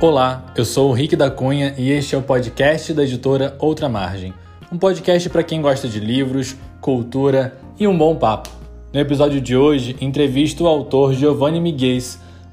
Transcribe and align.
Olá, 0.00 0.44
eu 0.56 0.64
sou 0.64 0.90
o 0.90 0.92
Rick 0.92 1.16
da 1.16 1.28
Cunha 1.28 1.74
e 1.76 1.90
este 1.90 2.14
é 2.14 2.18
o 2.18 2.22
podcast 2.22 2.94
da 2.94 3.02
editora 3.02 3.56
Outra 3.58 3.88
Margem. 3.88 4.32
Um 4.70 4.78
podcast 4.78 5.28
para 5.28 5.42
quem 5.42 5.60
gosta 5.60 5.88
de 5.88 5.98
livros, 5.98 6.56
cultura 6.80 7.58
e 7.76 7.84
um 7.84 7.98
bom 7.98 8.14
papo. 8.14 8.48
No 8.92 9.00
episódio 9.00 9.40
de 9.40 9.56
hoje, 9.56 9.96
entrevisto 10.00 10.62
o 10.62 10.68
autor 10.68 11.14
Giovanni 11.14 11.60
Miguel, 11.60 11.98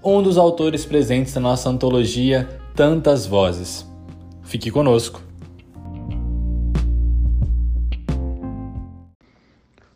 um 0.03 0.23
dos 0.23 0.39
autores 0.39 0.87
presentes 0.87 1.35
na 1.35 1.41
nossa 1.41 1.69
antologia 1.69 2.49
Tantas 2.75 3.27
Vozes. 3.27 3.87
Fique 4.41 4.71
conosco. 4.71 5.21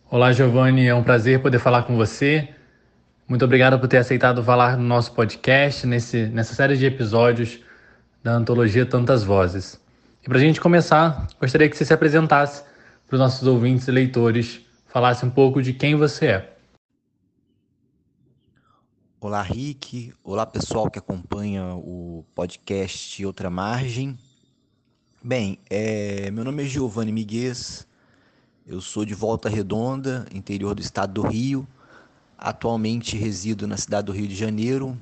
Olá, 0.08 0.32
Giovanni, 0.34 0.86
é 0.86 0.94
um 0.94 1.02
prazer 1.02 1.42
poder 1.42 1.58
falar 1.58 1.82
com 1.82 1.98
você. 1.98 2.48
Muito 3.30 3.46
obrigado 3.46 3.80
por 3.80 3.88
ter 3.88 3.98
aceitado 3.98 4.44
falar 4.44 4.76
no 4.76 4.84
nosso 4.84 5.14
podcast, 5.14 5.86
nesse, 5.86 6.26
nessa 6.26 6.56
série 6.56 6.76
de 6.76 6.88
episódios 6.88 7.60
da 8.24 8.32
antologia 8.32 8.88
Tantas 8.88 9.24
Vozes. 9.24 9.80
E 10.24 10.28
para 10.28 10.40
a 10.40 10.42
gente 10.42 10.60
começar, 10.60 11.28
gostaria 11.40 11.70
que 11.70 11.78
você 11.78 11.86
se 11.86 11.94
apresentasse 11.94 12.64
para 13.06 13.14
os 13.14 13.20
nossos 13.20 13.48
ouvintes 13.48 13.88
e 13.88 13.92
leitores, 13.92 14.62
falasse 14.88 15.24
um 15.24 15.30
pouco 15.30 15.62
de 15.62 15.74
quem 15.74 15.96
você 15.96 16.26
é. 16.26 16.58
Olá, 19.22 19.44
Rick. 19.44 20.12
Olá, 20.24 20.44
pessoal 20.44 20.90
que 20.90 20.98
acompanha 20.98 21.76
o 21.76 22.26
podcast 22.34 23.24
Outra 23.24 23.52
Margem. 23.52 24.18
Bem, 25.24 25.60
é, 25.70 26.32
meu 26.32 26.44
nome 26.44 26.64
é 26.64 26.66
Giovanni 26.66 27.12
Miguel, 27.12 27.54
eu 28.66 28.82
sou 28.82 29.06
de 29.06 29.14
Volta 29.14 29.48
Redonda, 29.48 30.26
interior 30.34 30.74
do 30.74 30.82
estado 30.82 31.14
do 31.14 31.28
Rio. 31.28 31.68
Atualmente 32.42 33.18
resido 33.18 33.68
na 33.68 33.76
cidade 33.76 34.06
do 34.06 34.14
Rio 34.14 34.28
de 34.28 34.36
Janeiro, 34.36 34.98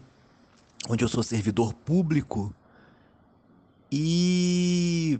onde 0.89 1.03
eu 1.03 1.07
sou 1.07 1.21
servidor 1.21 1.71
público. 1.71 2.51
E 3.91 5.19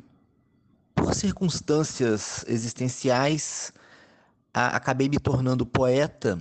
por 0.96 1.14
circunstâncias 1.14 2.44
existenciais 2.48 3.72
a, 4.52 4.76
acabei 4.76 5.08
me 5.08 5.20
tornando 5.20 5.64
poeta 5.64 6.40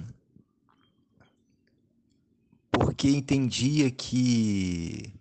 porque 2.70 3.10
entendia 3.10 3.90
que 3.90 5.12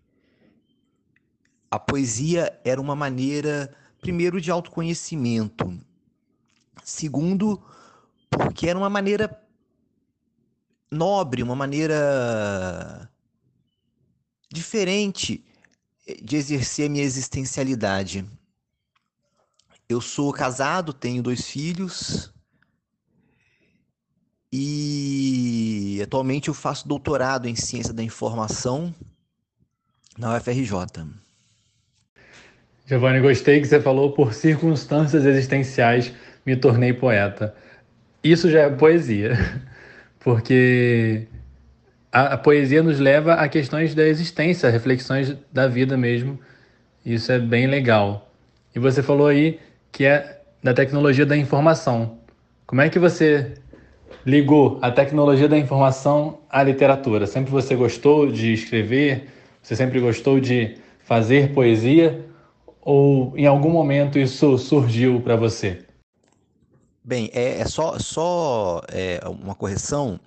a 1.69 1.77
poesia 1.77 2.57
era 2.63 2.79
uma 2.79 2.95
maneira 2.95 3.75
primeiro 3.99 4.39
de 4.39 4.49
autoconhecimento, 4.49 5.77
segundo 6.83 7.61
porque 8.29 8.69
era 8.69 8.79
uma 8.79 8.89
maneira 8.89 9.27
nobre, 10.95 11.43
uma 11.43 11.55
maneira 11.55 13.09
diferente 14.51 15.43
de 16.21 16.35
exercer 16.35 16.87
a 16.87 16.89
minha 16.89 17.03
existencialidade. 17.03 18.25
Eu 19.87 20.01
sou 20.01 20.31
casado, 20.33 20.93
tenho 20.93 21.21
dois 21.21 21.45
filhos 21.45 22.33
e 24.51 25.99
atualmente 26.01 26.47
eu 26.47 26.53
faço 26.53 26.87
doutorado 26.87 27.47
em 27.47 27.55
ciência 27.55 27.93
da 27.93 28.01
informação 28.01 28.95
na 30.17 30.37
UFRJ. 30.37 30.71
Giovanni, 32.87 33.19
gostei 33.19 33.59
que 33.59 33.67
você 33.67 33.81
falou 33.81 34.13
por 34.13 34.33
circunstâncias 34.33 35.25
existenciais 35.25 36.13
me 36.45 36.55
tornei 36.55 36.93
poeta. 36.93 37.55
Isso 38.23 38.49
já 38.49 38.61
é 38.61 38.69
poesia 38.69 39.33
porque 40.25 41.27
a, 42.11 42.33
a, 42.33 42.37
poesia 42.37 42.81
nos 42.81 42.99
leva 42.99 43.35
a 43.35 43.47
questões 43.47 43.93
da 43.93 44.07
existência, 44.07 44.71
reflexões 44.71 45.37
da 45.53 45.67
vida 45.67 45.95
mesmo. 45.95 46.39
Isso 47.05 47.31
é 47.31 47.37
bem 47.37 47.67
legal. 47.67 48.31
E 48.75 48.79
você 48.79 49.03
falou 49.03 49.27
aí 49.27 49.59
que 49.91 50.03
é 50.03 50.41
da 50.63 50.73
tecnologia 50.73 51.27
da 51.27 51.37
informação. 51.37 52.17
Como 52.65 52.81
é 52.81 52.89
que 52.89 52.97
você 52.97 53.53
ligou 54.25 54.79
a 54.81 54.89
tecnologia 54.89 55.47
da 55.47 55.59
informação 55.59 56.39
à 56.49 56.63
literatura? 56.63 57.27
Sempre 57.27 57.51
você 57.51 57.75
gostou 57.75 58.31
de 58.31 58.51
escrever? 58.51 59.27
Você 59.61 59.75
sempre 59.75 59.99
gostou 59.99 60.39
de 60.39 60.75
fazer 61.01 61.53
poesia? 61.53 62.25
Ou 62.81 63.31
em 63.37 63.45
algum 63.45 63.69
momento 63.69 64.17
isso 64.17 64.57
surgiu 64.57 65.21
para 65.21 65.35
você? 65.35 65.84
Bem, 67.05 67.29
é, 67.33 67.59
é 67.59 67.65
só, 67.67 67.99
só 67.99 68.81
é, 68.87 69.21
uma 69.29 69.53
correção. 69.53 70.19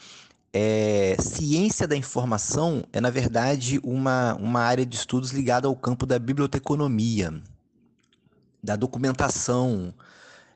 É, 0.53 1.16
ciência 1.19 1.89
da 1.89 1.97
informação 1.97 2.84
é, 2.93 3.00
na 3.00 3.11
verdade, 3.11 3.81
uma, 3.83 4.37
uma 4.37 4.61
área 4.61 4.87
de 4.87 4.94
estudos 4.94 5.33
ligada 5.33 5.66
ao 5.66 5.75
campo 5.75 6.06
da 6.06 6.21
biblioteconomia, 6.21 7.34
da 8.62 8.77
documentação. 8.77 9.93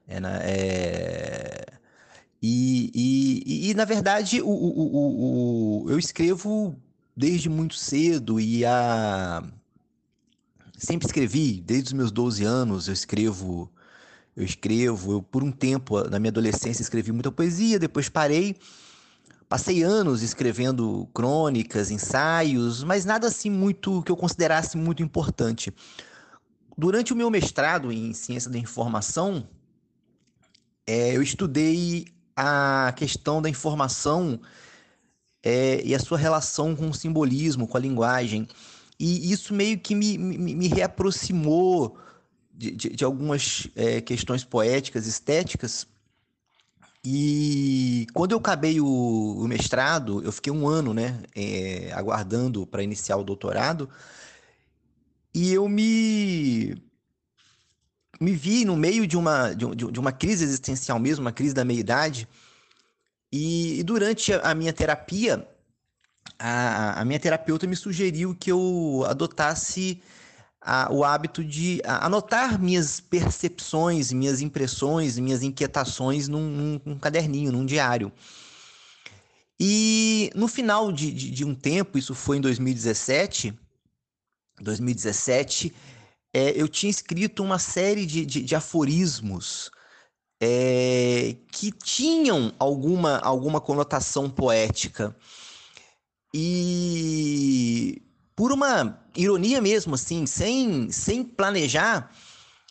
É, 0.07 0.21
é, 0.45 1.67
e, 2.41 2.93
e, 2.95 3.71
e, 3.71 3.75
na 3.75 3.85
verdade, 3.85 4.41
o, 4.41 4.49
o, 4.49 5.83
o, 5.87 5.91
eu 5.91 5.99
escrevo 5.99 6.77
desde 7.17 7.49
muito 7.49 7.75
cedo 7.75 8.39
e 8.39 8.65
a... 8.65 9.43
sempre 10.79 11.07
escrevi, 11.07 11.61
desde 11.61 11.89
os 11.89 11.93
meus 11.95 12.13
12 12.13 12.45
anos, 12.45 12.87
eu 12.87 12.95
escrevo 12.95 13.69
eu 14.37 14.45
escrevo, 14.45 15.13
eu 15.13 15.23
por 15.23 15.43
um 15.43 15.53
tempo, 15.53 16.03
na 16.09 16.19
minha 16.19 16.31
adolescência, 16.31 16.83
escrevi 16.83 17.13
muita 17.13 17.31
poesia, 17.31 17.79
depois 17.79 18.09
parei. 18.09 18.57
Passei 19.49 19.83
anos 19.83 20.23
escrevendo 20.23 21.07
crônicas, 21.13 21.91
ensaios, 21.91 22.83
mas 22.83 23.05
nada 23.05 23.27
assim 23.27 23.51
muito 23.51 24.03
que 24.03 24.11
eu 24.11 24.17
considerasse 24.17 24.79
muito 24.79 25.03
importante. 25.03 25.71
Durante 26.77 27.13
o 27.13 27.17
meu 27.17 27.31
mestrado 27.31 27.93
em 27.93 28.15
ciência 28.15 28.51
da 28.51 28.57
informação, 28.57 29.47
é, 30.87 31.15
eu 31.15 31.23
estudei 31.23 32.07
a 32.35 32.95
questão 32.97 33.43
da 33.43 33.51
informação 33.51 34.41
é, 35.43 35.83
e 35.85 35.95
a 35.95 35.99
sua 35.99 36.17
relação 36.17 36.75
com 36.75 36.89
o 36.89 36.95
simbolismo, 36.95 37.69
com 37.69 37.77
a 37.77 37.81
linguagem. 37.81 38.49
E 38.99 39.31
isso 39.31 39.53
meio 39.53 39.79
que 39.79 39.95
me, 39.95 40.17
me, 40.17 40.55
me 40.55 40.69
reaproximou 40.69 41.99
de, 42.53 42.71
de, 42.73 42.89
de 42.91 43.05
algumas 43.05 43.69
é, 43.75 44.01
questões 44.01 44.45
poéticas, 44.45 45.07
estéticas. 45.07 45.87
E 47.05 48.07
quando 48.13 48.33
eu 48.33 48.39
acabei 48.39 48.81
o, 48.81 48.87
o 48.87 49.49
mestrado, 49.49 50.23
eu 50.23 50.31
fiquei 50.31 50.53
um 50.53 50.69
ano, 50.69 50.95
né, 50.95 51.21
é, 51.35 51.93
aguardando 51.95 52.67
para 52.67 52.83
iniciar 52.83 53.17
o 53.17 53.25
doutorado, 53.25 53.89
e 55.35 55.53
eu 55.53 55.69
me 55.69 56.81
me 58.21 58.33
vi 58.33 58.65
no 58.65 58.77
meio 58.77 59.05
de 59.05 59.17
uma, 59.17 59.53
de, 59.53 59.67
de 59.75 59.99
uma 59.99 60.13
crise 60.13 60.45
existencial 60.45 60.97
mesmo, 61.01 61.25
uma 61.25 61.33
crise 61.33 61.53
da 61.53 61.65
meia-idade, 61.65 62.29
e, 63.33 63.81
e, 63.81 63.83
durante 63.83 64.33
a, 64.33 64.51
a 64.51 64.55
minha 64.55 64.73
terapia, 64.73 65.49
a, 66.39 67.01
a 67.01 67.05
minha 67.05 67.19
terapeuta 67.19 67.67
me 67.67 67.75
sugeriu 67.75 68.37
que 68.39 68.53
eu 68.53 69.05
adotasse 69.09 70.01
a, 70.65 70.93
o 70.93 71.05
hábito 71.05 71.45
de 71.45 71.83
anotar 71.85 72.61
minhas 72.61 73.01
percepções, 73.01 74.13
minhas 74.13 74.41
impressões, 74.41 75.19
minhas 75.19 75.43
inquietações 75.43 76.29
num, 76.29 76.49
num, 76.49 76.81
num 76.85 76.99
caderninho, 76.99 77.53
num 77.53 77.67
diário. 77.67 78.13
E 79.59 80.31
no 80.35 80.49
final 80.49 80.93
de, 80.93 81.13
de, 81.13 81.31
de, 81.31 81.45
um 81.45 81.55
tempo, 81.55 81.99
isso 81.99 82.15
foi 82.15 82.39
em 82.39 82.41
2017, 82.41 83.55
2017, 84.61 85.75
é, 86.35 86.51
eu 86.61 86.69
tinha 86.69 86.91
escrito 86.91 87.43
uma 87.43 87.59
série 87.59 88.07
de, 88.07 88.25
de, 88.25 88.43
de 88.43 88.55
aforismos 88.55 89.71
é, 90.43 91.37
que 91.53 91.71
tinham 91.71 92.53
alguma, 92.59 93.19
alguma 93.19 93.61
conotação 93.61 94.31
poética. 94.31 95.15
E 96.35 98.03
por 98.35 98.53
uma 98.53 98.99
ironia 99.17 99.61
mesmo, 99.61 99.95
assim, 99.95 100.27
sem, 100.27 100.91
sem 100.91 101.23
planejar, 101.23 102.11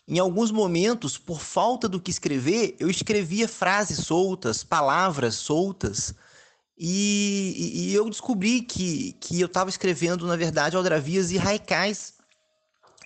em 0.08 0.20
alguns 0.20 0.52
momentos, 0.52 1.18
por 1.18 1.40
falta 1.40 1.88
do 1.88 2.00
que 2.00 2.12
escrever, 2.12 2.76
eu 2.80 2.90
escrevia 2.90 3.48
frases 3.48 4.00
soltas, 4.00 4.64
palavras 4.64 5.36
soltas, 5.36 6.14
e, 6.78 7.90
e, 7.90 7.94
eu 7.94 8.10
descobri 8.10 8.62
que, 8.62 9.14
que 9.20 9.40
eu 9.40 9.46
estava 9.46 9.70
escrevendo, 9.70 10.26
na 10.26 10.36
verdade, 10.36 10.76
aldravias 10.76 11.32
e 11.32 11.38
haikais 11.38 12.16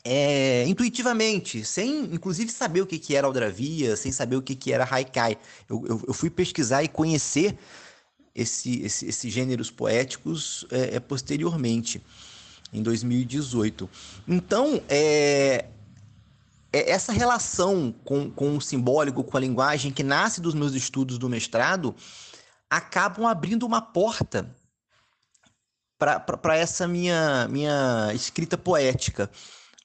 é, 0.05 0.65
intuitivamente, 0.67 1.65
sem 1.65 2.05
inclusive 2.13 2.51
saber 2.51 2.81
o 2.81 2.85
que, 2.85 2.99
que 2.99 3.15
era 3.15 3.25
aldravia, 3.25 3.95
sem 3.97 4.11
saber 4.11 4.35
o 4.35 4.41
que, 4.41 4.55
que 4.55 4.71
era 4.71 4.87
haikai. 4.89 5.37
Eu, 5.67 5.83
eu, 5.87 6.03
eu 6.07 6.13
fui 6.13 6.29
pesquisar 6.29 6.83
e 6.83 6.87
conhecer 6.87 7.57
esse, 8.35 8.83
esse, 8.83 9.07
esses 9.07 9.33
gêneros 9.33 9.71
poéticos 9.71 10.65
é, 10.69 10.97
é 10.97 10.99
posteriormente 10.99 12.01
em 12.77 12.83
2018. 12.83 13.89
Então, 14.27 14.81
é, 14.89 15.65
é 16.73 16.91
essa 16.91 17.11
relação 17.11 17.93
com, 18.03 18.29
com 18.29 18.57
o 18.57 18.61
simbólico, 18.61 19.23
com 19.23 19.37
a 19.37 19.39
linguagem, 19.39 19.91
que 19.91 20.03
nasce 20.03 20.41
dos 20.41 20.53
meus 20.53 20.73
estudos 20.73 21.17
do 21.17 21.29
mestrado, 21.29 21.95
acabam 22.69 23.25
abrindo 23.25 23.65
uma 23.65 23.81
porta 23.81 24.49
para 25.97 26.57
essa 26.57 26.87
minha, 26.87 27.47
minha 27.49 28.11
escrita 28.13 28.57
poética. 28.57 29.29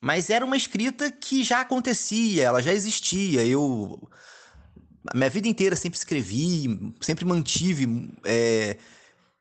Mas 0.01 0.31
era 0.31 0.45
uma 0.45 0.57
escrita 0.57 1.11
que 1.11 1.45
já 1.45 1.61
acontecia, 1.61 2.45
ela 2.45 2.63
já 2.63 2.73
existia. 2.73 3.45
Eu 3.47 4.09
a 5.07 5.17
minha 5.17 5.31
vida 5.31 5.49
inteira 5.49 5.77
sempre 5.77 5.99
escrevi, 5.99 6.93
sempre 7.01 7.25
mantive, 7.25 8.13
é, 8.25 8.77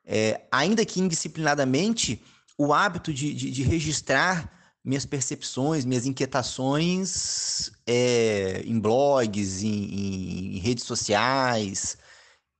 é, 0.06 0.40
ainda 0.50 0.84
que 0.84 1.00
indisciplinadamente, 1.00 2.22
o 2.60 2.74
hábito 2.74 3.10
de, 3.10 3.32
de, 3.32 3.50
de 3.50 3.62
registrar 3.62 4.52
minhas 4.84 5.06
percepções, 5.06 5.86
minhas 5.86 6.04
inquietações 6.04 7.72
é, 7.86 8.62
em 8.66 8.78
blogs, 8.78 9.62
em, 9.62 10.56
em, 10.56 10.58
redes 10.58 10.84
sociais, 10.84 11.96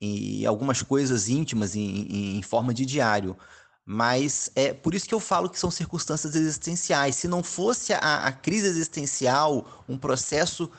e 0.01 0.43
algumas 0.43 0.81
coisas 0.81 1.29
íntimas 1.29 1.75
em, 1.75 2.37
em, 2.39 2.41
forma 2.41 2.73
de 2.73 2.83
diário. 2.83 3.37
Mas 3.85 4.49
é 4.55 4.73
por 4.73 4.95
isso 4.95 5.07
que 5.07 5.13
eu 5.13 5.19
falo 5.19 5.47
que 5.47 5.59
são 5.59 5.69
circunstâncias 5.69 6.33
existenciais. 6.33 7.15
Se 7.15 7.27
não 7.27 7.43
fosse 7.43 7.93
a, 7.93 8.25
a 8.25 8.31
crise 8.31 8.65
existencial, 8.65 9.85
um 9.87 9.99
processo 9.99 10.71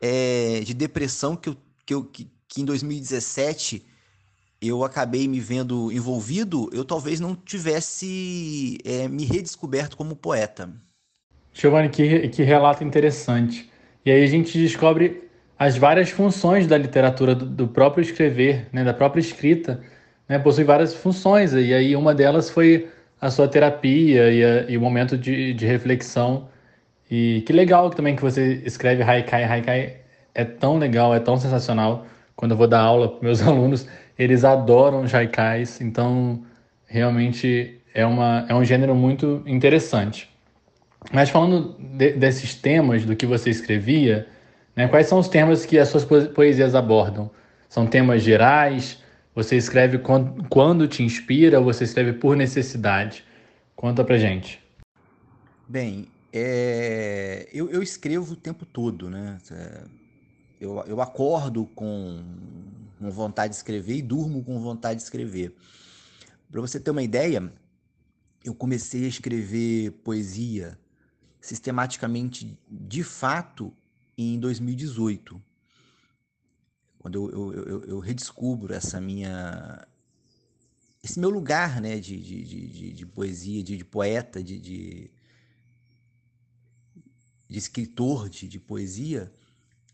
é, 0.00 0.60
de 0.60 0.72
depressão 0.72 1.36
que, 1.36 1.50
eu, 1.50 1.56
que, 1.84 1.94
eu, 1.94 2.02
que, 2.02 2.30
que 2.48 2.62
em 2.62 2.64
2017 2.64 3.84
eu 4.68 4.84
acabei 4.84 5.26
me 5.28 5.40
vendo 5.40 5.90
envolvido, 5.92 6.68
eu 6.72 6.84
talvez 6.84 7.20
não 7.20 7.34
tivesse 7.34 8.78
é, 8.84 9.08
me 9.08 9.24
redescoberto 9.24 9.96
como 9.96 10.16
poeta. 10.16 10.70
Giovanni, 11.52 11.88
que, 11.88 12.28
que 12.28 12.42
relato 12.42 12.82
interessante. 12.82 13.70
E 14.04 14.10
aí 14.10 14.22
a 14.22 14.26
gente 14.26 14.58
descobre 14.58 15.28
as 15.58 15.76
várias 15.76 16.10
funções 16.10 16.66
da 16.66 16.76
literatura, 16.76 17.34
do, 17.34 17.46
do 17.46 17.68
próprio 17.68 18.02
escrever, 18.02 18.66
né, 18.72 18.84
da 18.84 18.92
própria 18.92 19.20
escrita, 19.20 19.80
né, 20.28 20.38
possui 20.38 20.64
várias 20.64 20.94
funções. 20.94 21.52
E 21.52 21.72
aí 21.72 21.94
uma 21.96 22.14
delas 22.14 22.50
foi 22.50 22.88
a 23.20 23.30
sua 23.30 23.48
terapia 23.48 24.30
e, 24.30 24.44
a, 24.44 24.70
e 24.70 24.76
o 24.76 24.80
momento 24.80 25.16
de, 25.16 25.54
de 25.54 25.64
reflexão. 25.64 26.48
E 27.10 27.42
que 27.46 27.52
legal 27.52 27.90
também 27.90 28.16
que 28.16 28.22
você 28.22 28.62
escreve 28.64 29.02
Haikai. 29.02 29.44
Haikai 29.44 29.96
é 30.34 30.44
tão 30.44 30.78
legal, 30.78 31.14
é 31.14 31.20
tão 31.20 31.36
sensacional. 31.36 32.06
Quando 32.36 32.50
eu 32.50 32.56
vou 32.56 32.66
dar 32.66 32.80
aula 32.80 33.08
para 33.08 33.22
meus 33.22 33.40
alunos, 33.46 33.86
eles 34.18 34.44
adoram 34.44 35.06
jaicais, 35.06 35.80
então 35.80 36.42
realmente 36.86 37.80
é, 37.92 38.06
uma, 38.06 38.46
é 38.48 38.54
um 38.54 38.64
gênero 38.64 38.94
muito 38.94 39.42
interessante. 39.46 40.30
Mas 41.12 41.30
falando 41.30 41.76
de, 41.78 42.12
desses 42.12 42.54
temas, 42.54 43.04
do 43.04 43.14
que 43.14 43.26
você 43.26 43.50
escrevia, 43.50 44.26
né, 44.74 44.88
quais 44.88 45.06
são 45.06 45.18
os 45.18 45.28
temas 45.28 45.66
que 45.66 45.78
as 45.78 45.88
suas 45.88 46.04
poesias 46.04 46.74
abordam? 46.74 47.30
São 47.68 47.86
temas 47.86 48.22
gerais? 48.22 49.02
Você 49.34 49.56
escreve 49.56 49.98
quando, 49.98 50.48
quando 50.48 50.86
te 50.86 51.02
inspira 51.02 51.60
você 51.60 51.84
escreve 51.84 52.14
por 52.14 52.36
necessidade? 52.36 53.24
Conta 53.74 54.04
pra 54.04 54.16
gente. 54.16 54.62
Bem, 55.68 56.06
é... 56.32 57.48
eu, 57.52 57.70
eu 57.70 57.82
escrevo 57.82 58.34
o 58.34 58.36
tempo 58.36 58.64
todo, 58.64 59.10
né? 59.10 59.38
Eu, 60.60 60.82
eu 60.86 61.00
acordo 61.00 61.66
com 61.74 62.22
com 63.04 63.10
vontade 63.10 63.50
de 63.50 63.56
escrever 63.56 63.96
e 63.96 64.02
durmo 64.02 64.42
com 64.42 64.58
vontade 64.60 64.98
de 64.98 65.04
escrever. 65.04 65.54
Para 66.50 66.60
você 66.60 66.80
ter 66.80 66.90
uma 66.90 67.02
ideia, 67.02 67.52
eu 68.42 68.54
comecei 68.54 69.04
a 69.04 69.08
escrever 69.08 69.90
poesia 70.02 70.78
sistematicamente, 71.40 72.58
de 72.70 73.02
fato, 73.02 73.72
em 74.16 74.38
2018. 74.38 75.42
Quando 76.98 77.30
eu, 77.30 77.52
eu, 77.52 77.64
eu, 77.64 77.84
eu 77.84 77.98
redescubro 77.98 78.72
essa 78.72 78.98
minha 79.00 79.86
esse 81.02 81.20
meu 81.20 81.28
lugar 81.28 81.82
né, 81.82 82.00
de, 82.00 82.18
de, 82.18 82.44
de, 82.44 82.92
de 82.94 83.06
poesia, 83.06 83.62
de, 83.62 83.76
de 83.76 83.84
poeta, 83.84 84.42
de, 84.42 84.58
de, 84.58 85.10
de 87.46 87.58
escritor 87.58 88.30
de, 88.30 88.48
de 88.48 88.58
poesia, 88.58 89.30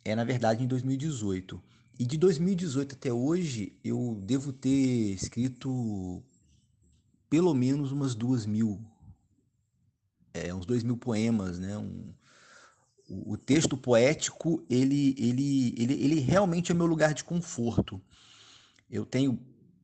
é 0.05 0.15
na 0.15 0.23
verdade 0.23 0.63
em 0.63 0.69
2018. 0.69 1.61
E 2.01 2.07
de 2.07 2.17
2018 2.17 2.95
até 2.95 3.13
hoje, 3.13 3.75
eu 3.85 4.19
devo 4.25 4.55
ter 4.55 5.13
escrito 5.13 6.23
pelo 7.29 7.53
menos 7.53 7.93
umas 7.93 8.15
duas 8.15 8.47
mil, 8.47 8.81
é, 10.33 10.55
uns 10.55 10.65
dois 10.65 10.83
mil 10.83 10.97
poemas, 10.97 11.59
né? 11.59 11.77
Um, 11.77 12.15
o, 13.07 13.37
texto 13.37 13.77
poético, 13.77 14.65
ele, 14.71 15.15
ele, 15.19 15.75
ele, 15.77 15.93
ele 15.93 16.21
realmente 16.21 16.73
é 16.73 16.75
meu 16.75 16.87
lugar 16.87 17.13
de 17.13 17.23
conforto. 17.23 18.01
Eu 18.91 19.05
tenho 19.05 19.39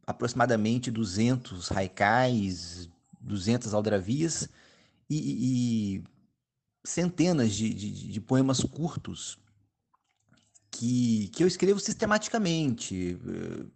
aproximadamente 0.07 0.91
200 0.91 1.71
haikais, 1.71 2.89
200 3.21 3.75
aldravias 3.75 4.49
e, 5.11 5.99
e 5.99 6.05
centenas 6.83 7.53
de, 7.53 7.75
de, 7.75 8.11
de 8.11 8.21
poemas 8.23 8.61
curtos 8.63 9.39
que, 10.77 11.29
que 11.29 11.43
eu 11.43 11.47
escrevo 11.47 11.81
sistematicamente, 11.81 13.19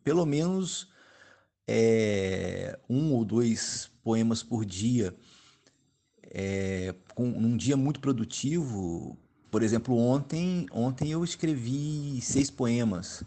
pelo 0.04 0.26
menos 0.26 0.88
é, 1.66 2.78
um 2.88 3.12
ou 3.12 3.24
dois 3.24 3.90
poemas 4.02 4.42
por 4.42 4.64
dia, 4.66 5.14
é, 6.22 6.94
com 7.14 7.26
um 7.26 7.56
dia 7.56 7.76
muito 7.76 8.00
produtivo. 8.00 9.16
Por 9.50 9.62
exemplo, 9.62 9.96
ontem, 9.96 10.66
ontem 10.70 11.10
eu 11.10 11.24
escrevi 11.24 12.20
seis 12.20 12.50
poemas 12.50 13.24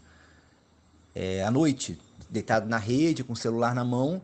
é, 1.14 1.44
à 1.44 1.50
noite, 1.50 1.98
deitado 2.30 2.68
na 2.68 2.78
rede, 2.78 3.24
com 3.24 3.32
o 3.32 3.36
celular 3.36 3.74
na 3.74 3.84
mão. 3.84 4.22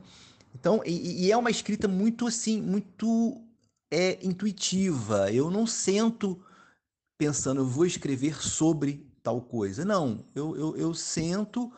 Então, 0.54 0.80
e, 0.86 1.26
e 1.26 1.32
é 1.32 1.36
uma 1.36 1.50
escrita 1.50 1.88
muito 1.88 2.26
assim, 2.26 2.62
muito 2.62 3.42
é, 3.90 4.24
intuitiva. 4.24 5.32
Eu 5.32 5.50
não 5.50 5.66
sento 5.66 6.40
pensando, 7.18 7.62
eu 7.62 7.66
vou 7.66 7.84
escrever 7.84 8.40
sobre 8.42 9.09
tal 9.22 9.40
coisa. 9.40 9.84
Não, 9.84 10.24
eu, 10.34 10.56
eu, 10.56 10.76
eu 10.76 10.94
sento 10.94 11.72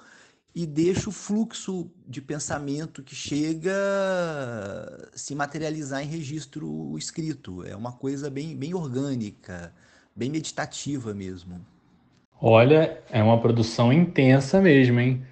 e 0.54 0.66
deixo 0.66 1.08
o 1.08 1.12
fluxo 1.12 1.90
de 2.06 2.20
pensamento 2.20 3.02
que 3.02 3.14
chega 3.14 3.72
se 5.14 5.34
materializar 5.34 6.02
em 6.02 6.06
registro 6.06 6.96
escrito. 6.98 7.64
É 7.64 7.74
uma 7.74 7.92
coisa 7.92 8.28
bem, 8.28 8.54
bem 8.54 8.74
orgânica, 8.74 9.72
bem 10.14 10.30
meditativa 10.30 11.14
mesmo. 11.14 11.60
Olha, 12.40 13.00
é 13.10 13.22
uma 13.22 13.40
produção 13.40 13.92
intensa 13.92 14.60
mesmo, 14.60 15.00
hein? 15.00 15.24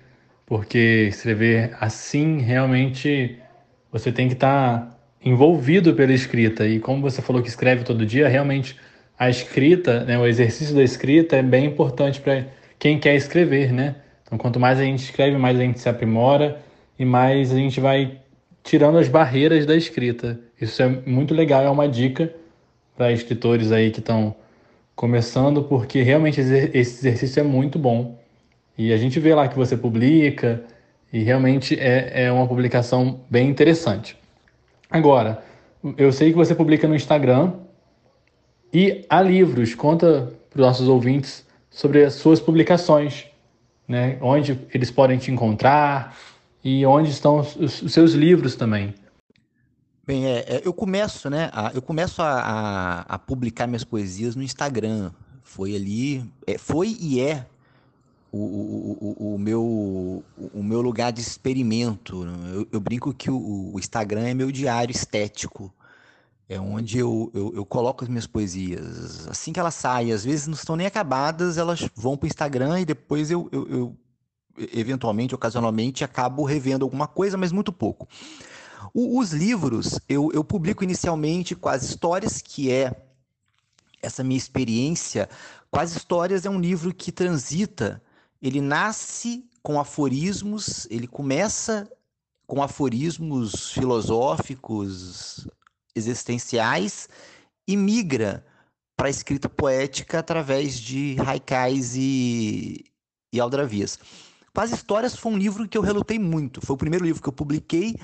Porque 0.46 1.08
escrever 1.08 1.76
assim 1.80 2.38
realmente 2.38 3.38
você 3.92 4.10
tem 4.10 4.28
que 4.28 4.34
estar 4.34 4.80
tá 4.80 4.96
envolvido 5.22 5.94
pela 5.94 6.12
escrita. 6.12 6.66
E 6.66 6.80
como 6.80 7.02
você 7.02 7.20
falou 7.20 7.42
que 7.42 7.48
escreve 7.48 7.84
todo 7.84 8.06
dia, 8.06 8.28
realmente 8.28 8.76
a 9.20 9.28
escrita, 9.28 10.02
né, 10.06 10.18
o 10.18 10.26
exercício 10.26 10.74
da 10.74 10.82
escrita 10.82 11.36
é 11.36 11.42
bem 11.42 11.66
importante 11.66 12.18
para 12.18 12.46
quem 12.78 12.98
quer 12.98 13.14
escrever, 13.14 13.70
né? 13.70 13.96
Então, 14.24 14.38
quanto 14.38 14.58
mais 14.58 14.80
a 14.80 14.82
gente 14.82 15.04
escreve, 15.04 15.36
mais 15.36 15.60
a 15.60 15.62
gente 15.62 15.78
se 15.78 15.90
aprimora 15.90 16.58
e 16.98 17.04
mais 17.04 17.52
a 17.52 17.56
gente 17.56 17.78
vai 17.80 18.18
tirando 18.64 18.96
as 18.96 19.08
barreiras 19.08 19.66
da 19.66 19.76
escrita. 19.76 20.40
Isso 20.58 20.82
é 20.82 20.88
muito 20.88 21.34
legal, 21.34 21.62
é 21.62 21.68
uma 21.68 21.86
dica 21.86 22.32
para 22.96 23.12
escritores 23.12 23.72
aí 23.72 23.90
que 23.90 24.00
estão 24.00 24.34
começando, 24.96 25.64
porque 25.64 26.00
realmente 26.00 26.40
esse 26.40 27.06
exercício 27.06 27.40
é 27.40 27.44
muito 27.44 27.78
bom. 27.78 28.18
E 28.78 28.90
a 28.90 28.96
gente 28.96 29.20
vê 29.20 29.34
lá 29.34 29.48
que 29.48 29.56
você 29.56 29.76
publica, 29.76 30.64
e 31.12 31.22
realmente 31.22 31.78
é, 31.78 32.24
é 32.24 32.32
uma 32.32 32.46
publicação 32.46 33.20
bem 33.28 33.50
interessante. 33.50 34.16
Agora, 34.90 35.42
eu 35.98 36.10
sei 36.10 36.30
que 36.30 36.36
você 36.38 36.54
publica 36.54 36.88
no 36.88 36.94
Instagram, 36.94 37.52
e 38.72 39.04
há 39.08 39.20
livros, 39.20 39.74
conta 39.74 40.32
para 40.48 40.60
os 40.60 40.66
nossos 40.66 40.88
ouvintes 40.88 41.44
sobre 41.70 42.04
as 42.04 42.14
suas 42.14 42.40
publicações, 42.40 43.26
né? 43.86 44.16
onde 44.20 44.58
eles 44.72 44.90
podem 44.90 45.18
te 45.18 45.30
encontrar 45.30 46.16
e 46.62 46.84
onde 46.86 47.10
estão 47.10 47.40
os, 47.40 47.82
os 47.82 47.92
seus 47.92 48.12
livros 48.12 48.54
também. 48.54 48.94
Bem, 50.06 50.26
é, 50.26 50.38
é, 50.46 50.62
eu 50.64 50.72
começo, 50.72 51.30
né? 51.30 51.50
A, 51.52 51.70
eu 51.72 51.82
começo 51.82 52.20
a, 52.20 52.40
a, 52.40 53.00
a, 53.14 53.18
publicar 53.18 53.66
minhas 53.66 53.84
poesias 53.84 54.34
no 54.34 54.42
Instagram. 54.42 55.12
Foi 55.42 55.74
ali, 55.74 56.24
é, 56.46 56.58
foi 56.58 56.96
e 57.00 57.20
é 57.20 57.46
o, 58.32 58.38
o, 58.38 59.16
o, 59.18 59.34
o, 59.34 59.38
meu, 59.38 60.24
o 60.52 60.62
meu 60.62 60.80
lugar 60.80 61.12
de 61.12 61.20
experimento. 61.20 62.26
Eu, 62.52 62.68
eu 62.72 62.80
brinco 62.80 63.14
que 63.14 63.30
o, 63.30 63.70
o 63.72 63.78
Instagram 63.78 64.26
é 64.26 64.34
meu 64.34 64.50
diário 64.50 64.92
estético 64.92 65.72
é 66.50 66.60
onde 66.60 66.98
eu, 66.98 67.30
eu, 67.32 67.52
eu, 67.54 67.64
coloco 67.64 68.02
as 68.02 68.08
minhas 68.08 68.26
poesias. 68.26 69.28
Assim 69.28 69.52
que 69.52 69.60
elas 69.60 69.72
saem, 69.72 70.12
às 70.12 70.24
vezes 70.24 70.48
não 70.48 70.54
estão 70.54 70.74
nem 70.74 70.84
acabadas, 70.84 71.56
elas 71.56 71.88
vão 71.94 72.16
para 72.16 72.24
o 72.24 72.26
Instagram 72.26 72.80
e 72.80 72.84
depois 72.84 73.30
eu, 73.30 73.48
eu, 73.52 73.68
eu, 73.68 73.96
eventualmente, 74.74 75.32
ocasionalmente, 75.32 76.02
acabo 76.02 76.42
revendo 76.42 76.84
alguma 76.84 77.06
coisa, 77.06 77.36
mas 77.36 77.52
muito 77.52 77.72
pouco. 77.72 78.08
O, 78.92 79.20
os 79.20 79.32
livros, 79.32 80.00
eu, 80.08 80.32
eu 80.32 80.42
publico 80.42 80.82
inicialmente 80.82 81.56
as 81.66 81.84
histórias, 81.84 82.42
que 82.42 82.68
é 82.68 83.00
essa 84.02 84.24
minha 84.24 84.36
experiência. 84.36 85.28
Quase 85.70 85.96
Histórias 85.96 86.44
é 86.44 86.50
um 86.50 86.60
livro 86.60 86.92
que 86.92 87.12
transita, 87.12 88.02
ele 88.42 88.60
nasce 88.60 89.48
com 89.62 89.78
aforismos, 89.78 90.84
ele 90.90 91.06
começa 91.06 91.88
com 92.44 92.60
aforismos 92.60 93.70
filosóficos, 93.70 95.46
existenciais 95.94 97.08
e 97.66 97.76
migra 97.76 98.44
para 98.96 99.08
a 99.08 99.10
escrita 99.10 99.48
poética 99.48 100.18
através 100.18 100.78
de 100.78 101.16
haikais 101.24 101.94
e, 101.96 102.84
e 103.32 103.40
aldravias. 103.40 103.98
Quase 104.54 104.74
Histórias 104.74 105.16
foi 105.16 105.32
um 105.32 105.38
livro 105.38 105.68
que 105.68 105.78
eu 105.78 105.82
relutei 105.82 106.18
muito. 106.18 106.60
Foi 106.60 106.74
o 106.74 106.78
primeiro 106.78 107.04
livro 107.04 107.22
que 107.22 107.28
eu 107.28 107.32
publiquei, 107.32 107.94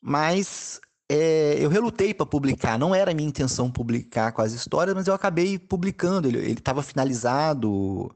mas 0.00 0.80
é, 1.10 1.56
eu 1.58 1.68
relutei 1.68 2.12
para 2.12 2.26
publicar. 2.26 2.78
Não 2.78 2.94
era 2.94 3.14
minha 3.14 3.28
intenção 3.28 3.70
publicar 3.70 4.32
Quase 4.32 4.56
Histórias, 4.56 4.94
mas 4.94 5.06
eu 5.06 5.14
acabei 5.14 5.58
publicando. 5.58 6.28
Ele 6.28 6.52
estava 6.52 6.82
finalizado 6.82 8.14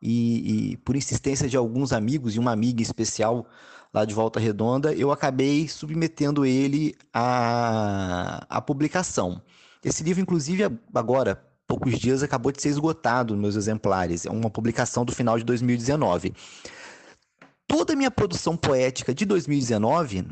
e, 0.00 0.72
e, 0.72 0.76
por 0.78 0.96
insistência 0.96 1.48
de 1.48 1.56
alguns 1.56 1.92
amigos 1.92 2.34
e 2.34 2.38
uma 2.38 2.50
amiga 2.50 2.82
especial 2.82 3.46
lá 3.92 4.04
de 4.04 4.14
Volta 4.14 4.40
Redonda, 4.40 4.92
eu 4.94 5.12
acabei 5.12 5.68
submetendo 5.68 6.46
ele 6.46 6.94
à, 7.12 8.44
à 8.48 8.60
publicação. 8.60 9.42
Esse 9.84 10.02
livro, 10.02 10.22
inclusive, 10.22 10.64
agora, 10.94 11.44
poucos 11.66 11.98
dias, 11.98 12.22
acabou 12.22 12.52
de 12.52 12.62
ser 12.62 12.68
esgotado 12.68 13.34
nos 13.34 13.42
meus 13.42 13.56
exemplares. 13.56 14.24
É 14.24 14.30
uma 14.30 14.48
publicação 14.48 15.04
do 15.04 15.12
final 15.12 15.38
de 15.38 15.44
2019. 15.44 16.32
Toda 17.66 17.92
a 17.92 17.96
minha 17.96 18.10
produção 18.10 18.56
poética 18.56 19.14
de 19.14 19.24
2019 19.24 20.26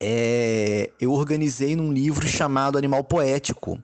é, 0.00 0.90
eu 1.00 1.12
organizei 1.12 1.74
num 1.74 1.92
livro 1.92 2.26
chamado 2.26 2.76
Animal 2.76 3.02
Poético, 3.04 3.82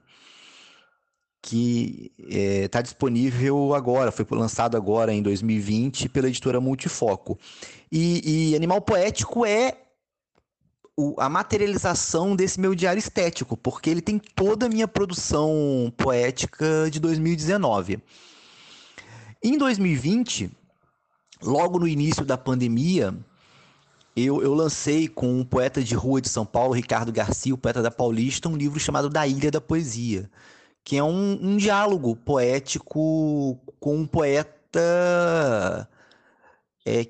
que 1.42 2.12
está 2.16 2.78
é, 2.78 2.82
disponível 2.82 3.74
agora, 3.74 4.12
foi 4.12 4.24
lançado 4.30 4.76
agora 4.76 5.12
em 5.12 5.20
2020 5.20 6.08
pela 6.08 6.28
editora 6.28 6.60
Multifoco. 6.60 7.36
E, 7.90 8.52
e 8.52 8.56
Animal 8.56 8.80
Poético 8.80 9.44
é 9.44 9.76
o, 10.96 11.20
a 11.20 11.28
materialização 11.28 12.36
desse 12.36 12.60
meu 12.60 12.76
diário 12.76 13.00
estético, 13.00 13.56
porque 13.56 13.90
ele 13.90 14.00
tem 14.00 14.18
toda 14.18 14.66
a 14.66 14.68
minha 14.68 14.86
produção 14.86 15.92
poética 15.96 16.88
de 16.88 17.00
2019. 17.00 17.98
Em 19.42 19.58
2020, 19.58 20.48
logo 21.42 21.80
no 21.80 21.88
início 21.88 22.24
da 22.24 22.38
pandemia, 22.38 23.12
eu, 24.14 24.40
eu, 24.42 24.54
lancei 24.54 25.08
com 25.08 25.40
um 25.40 25.44
poeta 25.44 25.82
de 25.82 25.96
rua 25.96 26.20
de 26.20 26.28
São 26.28 26.46
Paulo, 26.46 26.74
Ricardo 26.74 27.10
Garcia, 27.10 27.52
o 27.52 27.58
poeta 27.58 27.82
da 27.82 27.90
Paulista, 27.90 28.48
um 28.48 28.56
livro 28.56 28.78
chamado 28.78 29.08
Da 29.08 29.26
Ilha 29.26 29.50
da 29.50 29.60
Poesia, 29.60 30.30
que 30.84 30.96
é 30.96 31.04
um, 31.04 31.38
um 31.40 31.56
diálogo 31.56 32.16
poético 32.16 33.58
com 33.78 33.96
um 33.96 34.06
poeta 34.06 35.88
é, 36.84 37.06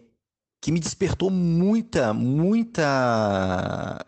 que 0.61 0.71
me 0.71 0.79
despertou 0.79 1.31
muita, 1.31 2.13
muita 2.13 4.05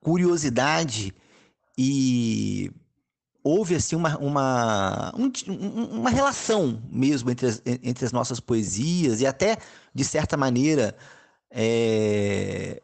curiosidade 0.00 1.14
e 1.76 2.70
houve 3.42 3.74
assim 3.74 3.96
uma, 3.96 4.18
uma, 4.18 5.12
um, 5.16 5.30
uma 5.98 6.10
relação 6.10 6.82
mesmo 6.90 7.30
entre 7.30 7.46
as, 7.46 7.62
entre 7.64 8.04
as 8.04 8.12
nossas 8.12 8.38
poesias 8.38 9.20
e 9.20 9.26
até, 9.26 9.56
de 9.94 10.04
certa 10.04 10.36
maneira, 10.36 10.94
é, 11.50 12.82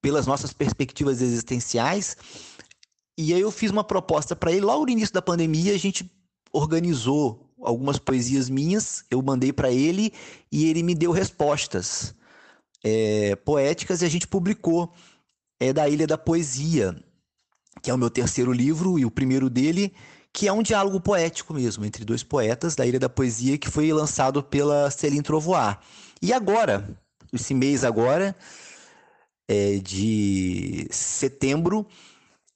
pelas 0.00 0.26
nossas 0.26 0.52
perspectivas 0.52 1.22
existenciais. 1.22 2.16
E 3.16 3.34
aí 3.34 3.40
eu 3.40 3.50
fiz 3.50 3.70
uma 3.70 3.84
proposta 3.84 4.34
para 4.34 4.52
ele 4.52 4.62
logo 4.62 4.84
no 4.84 4.90
início 4.90 5.12
da 5.12 5.22
pandemia, 5.22 5.74
a 5.74 5.78
gente 5.78 6.10
organizou 6.52 7.50
algumas 7.60 7.98
poesias 7.98 8.48
minhas, 8.48 9.04
eu 9.10 9.22
mandei 9.22 9.52
para 9.52 9.70
ele 9.70 10.12
e 10.50 10.66
ele 10.66 10.82
me 10.82 10.94
deu 10.94 11.12
respostas 11.12 12.14
é, 12.82 13.36
poéticas 13.36 14.02
e 14.02 14.04
a 14.04 14.08
gente 14.08 14.26
publicou 14.26 14.92
é 15.60 15.72
da 15.72 15.88
Ilha 15.88 16.08
da 16.08 16.18
Poesia, 16.18 16.96
que 17.80 17.90
é 17.90 17.94
o 17.94 17.98
meu 17.98 18.10
terceiro 18.10 18.52
livro 18.52 18.98
e 18.98 19.04
o 19.04 19.10
primeiro 19.10 19.48
dele, 19.48 19.94
que 20.32 20.48
é 20.48 20.52
um 20.52 20.62
diálogo 20.62 21.00
poético 21.00 21.54
mesmo 21.54 21.84
entre 21.84 22.04
dois 22.04 22.24
poetas 22.24 22.74
da 22.74 22.84
Ilha 22.84 22.98
da 22.98 23.08
Poesia 23.08 23.56
que 23.56 23.70
foi 23.70 23.92
lançado 23.92 24.42
pela 24.42 24.90
Céline 24.90 25.22
Trovoar. 25.22 25.80
E 26.20 26.32
agora, 26.32 26.98
esse 27.32 27.54
mês 27.54 27.84
agora, 27.84 28.34
é, 29.46 29.76
de 29.76 30.88
setembro, 30.90 31.86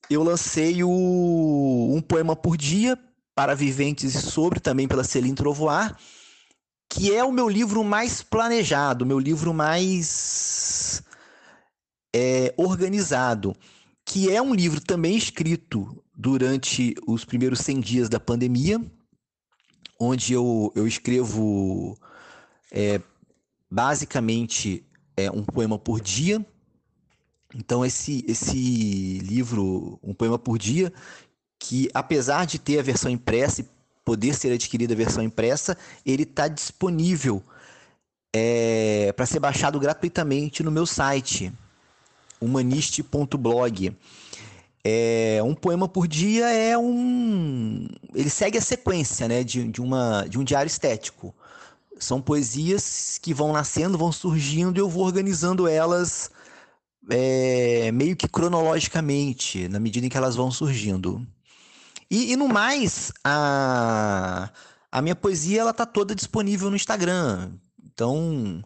eu 0.08 0.22
lancei 0.22 0.82
o 0.82 1.94
Um 1.94 2.00
Poema 2.00 2.36
por 2.36 2.56
Dia 2.56 2.98
para 3.34 3.54
Viventes 3.54 4.14
e 4.14 4.22
Sobre, 4.22 4.60
também 4.60 4.88
pela 4.88 5.04
Celine 5.04 5.34
Trovoar, 5.34 5.98
que 6.88 7.14
é 7.14 7.22
o 7.22 7.32
meu 7.32 7.48
livro 7.48 7.84
mais 7.84 8.22
planejado, 8.22 9.04
meu 9.04 9.18
livro 9.18 9.52
mais 9.52 11.02
é, 12.14 12.54
organizado, 12.56 13.54
que 14.04 14.30
é 14.32 14.40
um 14.40 14.54
livro 14.54 14.80
também 14.80 15.16
escrito 15.16 16.02
durante 16.14 16.94
os 17.06 17.24
primeiros 17.24 17.58
100 17.60 17.80
dias 17.80 18.08
da 18.08 18.18
pandemia, 18.18 18.80
onde 20.00 20.32
eu, 20.32 20.72
eu 20.74 20.86
escrevo 20.86 21.98
é, 22.72 23.00
basicamente 23.70 24.86
é 25.16 25.30
um 25.30 25.44
poema 25.44 25.78
por 25.78 26.00
dia. 26.00 26.44
Então 27.56 27.84
esse 27.84 28.22
esse 28.28 29.18
livro, 29.20 29.98
um 30.02 30.12
poema 30.12 30.38
por 30.38 30.58
dia, 30.58 30.92
que 31.58 31.88
apesar 31.94 32.44
de 32.44 32.58
ter 32.58 32.78
a 32.78 32.82
versão 32.82 33.10
impressa 33.10 33.62
e 33.62 33.66
poder 34.04 34.34
ser 34.34 34.52
adquirida 34.52 34.92
a 34.92 34.96
versão 34.96 35.22
impressa, 35.22 35.76
ele 36.04 36.24
está 36.24 36.48
disponível 36.48 37.42
é, 38.32 39.12
para 39.16 39.24
ser 39.24 39.40
baixado 39.40 39.80
gratuitamente 39.80 40.62
no 40.62 40.70
meu 40.70 40.84
site, 40.84 41.50
humaniste.blog. 42.38 43.96
É, 44.84 45.40
um 45.42 45.54
poema 45.54 45.88
por 45.88 46.06
dia 46.06 46.48
é 46.52 46.76
um. 46.76 47.88
Ele 48.14 48.30
segue 48.30 48.58
a 48.58 48.60
sequência 48.60 49.26
né, 49.26 49.42
de, 49.42 49.66
de, 49.66 49.80
uma, 49.80 50.26
de 50.28 50.38
um 50.38 50.44
diário 50.44 50.68
estético. 50.68 51.34
São 51.98 52.20
poesias 52.20 53.18
que 53.20 53.32
vão 53.32 53.52
nascendo, 53.52 53.96
vão 53.96 54.12
surgindo 54.12 54.78
e 54.78 54.80
eu 54.80 54.88
vou 54.88 55.04
organizando 55.04 55.66
elas 55.66 56.30
é, 57.10 57.90
meio 57.92 58.16
que 58.16 58.28
cronologicamente, 58.28 59.68
na 59.68 59.78
medida 59.78 60.06
em 60.06 60.08
que 60.08 60.16
elas 60.16 60.36
vão 60.36 60.50
surgindo. 60.50 61.26
E, 62.10 62.32
e 62.32 62.36
no 62.36 62.48
mais, 62.48 63.12
a, 63.24 64.50
a 64.90 65.02
minha 65.02 65.16
poesia 65.16 65.60
ela 65.60 65.72
tá 65.72 65.84
toda 65.84 66.14
disponível 66.14 66.70
no 66.70 66.76
Instagram. 66.76 67.52
Então, 67.84 68.62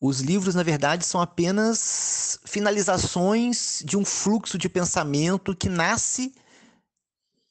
os 0.00 0.20
livros, 0.20 0.54
na 0.54 0.62
verdade, 0.62 1.04
são 1.04 1.20
apenas 1.20 2.38
finalizações 2.44 3.82
de 3.84 3.96
um 3.96 4.04
fluxo 4.04 4.58
de 4.58 4.68
pensamento 4.68 5.54
que 5.54 5.68
nasce 5.68 6.34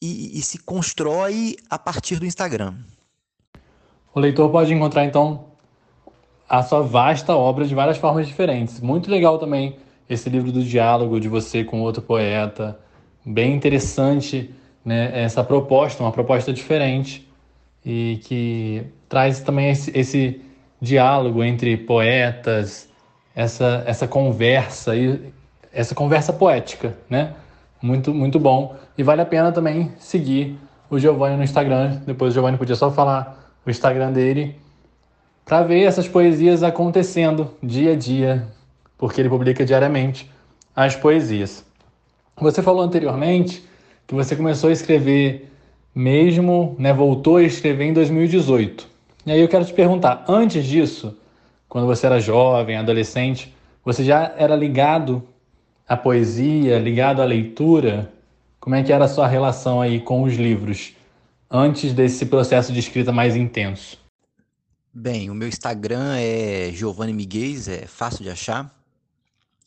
e, 0.02 0.38
e 0.38 0.42
se 0.42 0.58
constrói 0.60 1.56
a 1.70 1.80
partir 1.80 2.20
do 2.20 2.26
Instagram. 2.26 2.76
O 4.14 4.20
leitor 4.20 4.52
pode 4.52 4.74
encontrar, 4.74 5.06
então, 5.06 5.54
a 6.48 6.62
sua 6.62 6.82
vasta 6.82 7.34
obra 7.36 7.66
de 7.66 7.74
várias 7.74 7.98
formas 7.98 8.28
diferentes. 8.28 8.80
Muito 8.80 9.10
legal 9.10 9.40
também 9.40 9.80
esse 10.10 10.30
livro 10.30 10.52
do 10.52 10.64
diálogo 10.64 11.20
de 11.20 11.28
você 11.28 11.64
com 11.64 11.82
outro 11.82 12.02
poeta. 12.02 12.80
Bem 13.26 13.54
interessante 13.54 14.54
né, 14.84 15.12
essa 15.14 15.44
proposta, 15.44 16.04
uma 16.04 16.12
proposta 16.12 16.52
diferente 16.52 17.28
e 17.86 18.20
que 18.24 18.86
traz 19.08 19.40
também 19.40 19.70
esse, 19.70 19.98
esse 19.98 20.42
diálogo 20.82 21.44
entre 21.44 21.78
poetas, 21.78 22.90
essa, 23.36 23.84
essa 23.86 24.08
conversa 24.08 24.96
e 24.96 25.34
essa 25.72 25.96
conversa 25.96 26.32
poética, 26.32 26.96
né? 27.10 27.34
Muito, 27.82 28.14
muito 28.14 28.40
bom. 28.40 28.76
E 28.98 29.04
vale 29.04 29.22
a 29.22 29.26
pena 29.26 29.52
também 29.52 29.92
seguir 29.98 30.58
o 30.90 31.00
Giovanni 31.00 31.38
no 31.38 31.44
Instagram. 31.44 32.02
Depois 32.06 32.32
o 32.32 32.34
Giovanni 32.34 32.58
podia 32.58 32.76
só 32.76 32.92
falar 32.92 33.52
o 33.66 33.70
Instagram 33.70 34.12
dele 34.12 34.56
para 35.46 35.64
ver 35.64 35.84
essas 35.84 36.08
poesias 36.08 36.64
acontecendo 36.64 37.54
dia 37.62 37.94
a 37.94 37.96
dia, 37.96 38.48
porque 38.98 39.22
ele 39.22 39.30
publica 39.30 39.66
diariamente 39.66 40.30
as 40.76 40.96
poesias. 40.96 41.66
Você 42.40 42.62
falou 42.62 42.82
anteriormente 42.82 43.64
que 44.08 44.16
você 44.16 44.36
começou 44.36 44.70
a 44.70 44.74
escrever 44.74 45.50
mesmo, 45.94 46.76
né, 46.80 46.92
voltou 46.94 47.38
a 47.38 47.44
escrever 47.44 47.86
em 47.86 47.94
2018. 47.94 48.88
E 49.26 49.32
aí 49.32 49.40
eu 49.40 49.48
quero 49.48 49.66
te 49.66 49.74
perguntar, 49.74 50.26
antes 50.28 50.66
disso, 50.66 51.18
quando 51.70 51.86
você 51.86 52.06
era 52.06 52.20
jovem, 52.20 52.78
adolescente, 52.78 53.54
você 53.86 54.04
já 54.04 54.34
era 54.38 54.56
ligado 54.56 55.24
à 55.88 55.96
poesia, 55.96 56.80
ligado 56.80 57.22
à 57.22 57.26
leitura? 57.26 58.12
Como 58.60 58.76
é 58.76 58.84
que 58.84 58.92
era 58.92 59.06
a 59.06 59.08
sua 59.08 59.28
relação 59.28 59.82
aí 59.82 60.00
com 60.00 60.24
os 60.24 60.36
livros? 60.36 60.96
antes 61.54 61.94
desse 61.94 62.26
processo 62.26 62.74
de 62.74 62.80
escrita 62.80 63.12
mais 63.12 63.36
intenso? 63.36 64.00
Bem, 64.92 65.30
o 65.30 65.36
meu 65.36 65.48
Instagram 65.48 66.16
é 66.18 66.72
Giovanni 66.74 67.14
Miguel, 67.14 67.62
é 67.68 67.86
fácil 67.86 68.24
de 68.24 68.32
achar. 68.32 68.74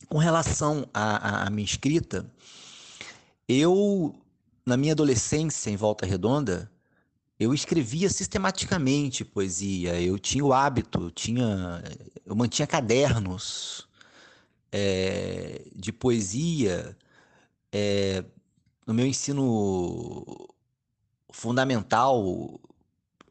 Com 0.08 0.18
relação 0.18 0.86
à, 0.94 1.46
à 1.46 1.50
minha 1.50 1.64
escrita, 1.64 2.30
eu, 3.48 4.14
na 4.64 4.76
minha 4.76 4.92
adolescência, 4.92 5.70
em 5.70 5.76
Volta 5.76 6.06
Redonda, 6.06 6.70
eu 7.38 7.52
escrevia 7.52 8.08
sistematicamente 8.08 9.24
poesia. 9.24 10.00
Eu 10.00 10.18
tinha 10.18 10.44
o 10.44 10.52
hábito, 10.52 11.02
eu 11.02 11.10
tinha, 11.10 11.82
eu 12.24 12.34
mantinha 12.34 12.66
cadernos 12.66 13.86
é, 14.72 15.62
de 15.74 15.92
poesia 15.92 16.96
é, 17.72 18.24
no 18.86 18.94
meu 18.94 19.06
ensino 19.06 20.48
fundamental 21.30 22.60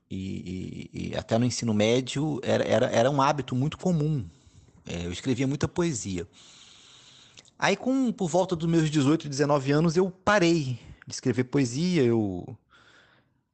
e, 0.10 0.90
e, 0.94 1.10
e, 1.10 1.16
até 1.16 1.38
no 1.38 1.46
ensino 1.46 1.74
médio 1.74 2.40
era, 2.44 2.64
era, 2.64 2.86
era 2.88 3.12
um 3.12 3.22
hábito 3.22 3.56
muito 3.56 3.78
comum. 3.78 4.28
É, 4.86 5.06
eu 5.06 5.12
escrevia 5.12 5.48
muita 5.48 5.68
poesia. 5.68 6.28
Aí, 7.58 7.76
com, 7.76 8.12
por 8.12 8.30
volta 8.30 8.56
dos 8.56 8.70
meus 8.70 8.90
18, 8.90 9.30
19 9.30 9.72
anos, 9.72 9.96
eu 9.96 10.12
parei 10.12 10.80
de 11.08 11.14
escrever 11.14 11.46
poesia. 11.46 12.04
Eu, 12.04 12.58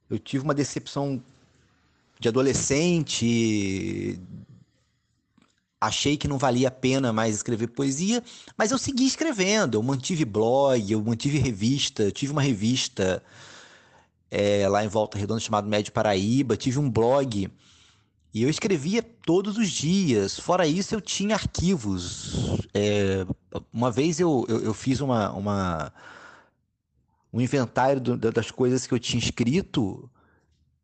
eu 0.09 0.19
tive 0.19 0.43
uma 0.43 0.53
decepção 0.53 1.23
de 2.19 2.27
adolescente, 2.27 4.19
achei 5.79 6.15
que 6.15 6.27
não 6.27 6.37
valia 6.37 6.67
a 6.67 6.71
pena 6.71 7.11
mais 7.11 7.35
escrever 7.35 7.67
poesia, 7.67 8.23
mas 8.55 8.69
eu 8.71 8.77
segui 8.77 9.05
escrevendo. 9.05 9.75
Eu 9.75 9.83
mantive 9.83 10.23
blog, 10.23 10.91
eu 10.91 11.01
mantive 11.03 11.39
revista, 11.39 12.03
eu 12.03 12.11
tive 12.11 12.31
uma 12.31 12.41
revista 12.43 13.23
é, 14.29 14.67
lá 14.69 14.85
em 14.85 14.87
Volta 14.87 15.17
Redonda 15.17 15.39
chamada 15.39 15.67
Médio 15.67 15.91
Paraíba, 15.91 16.55
tive 16.55 16.77
um 16.77 16.89
blog 16.89 17.49
e 18.33 18.43
eu 18.43 18.49
escrevia 18.49 19.03
todos 19.03 19.57
os 19.57 19.69
dias. 19.69 20.39
Fora 20.39 20.65
isso, 20.65 20.95
eu 20.95 21.01
tinha 21.01 21.35
arquivos. 21.35 22.57
É, 22.73 23.25
uma 23.73 23.91
vez 23.91 24.19
eu, 24.19 24.45
eu, 24.47 24.63
eu 24.63 24.73
fiz 24.73 25.01
uma, 25.01 25.31
uma, 25.31 25.93
um 27.33 27.41
inventário 27.41 27.99
do, 27.99 28.17
das 28.17 28.49
coisas 28.49 28.87
que 28.87 28.93
eu 28.93 28.99
tinha 28.99 29.21
escrito 29.21 30.09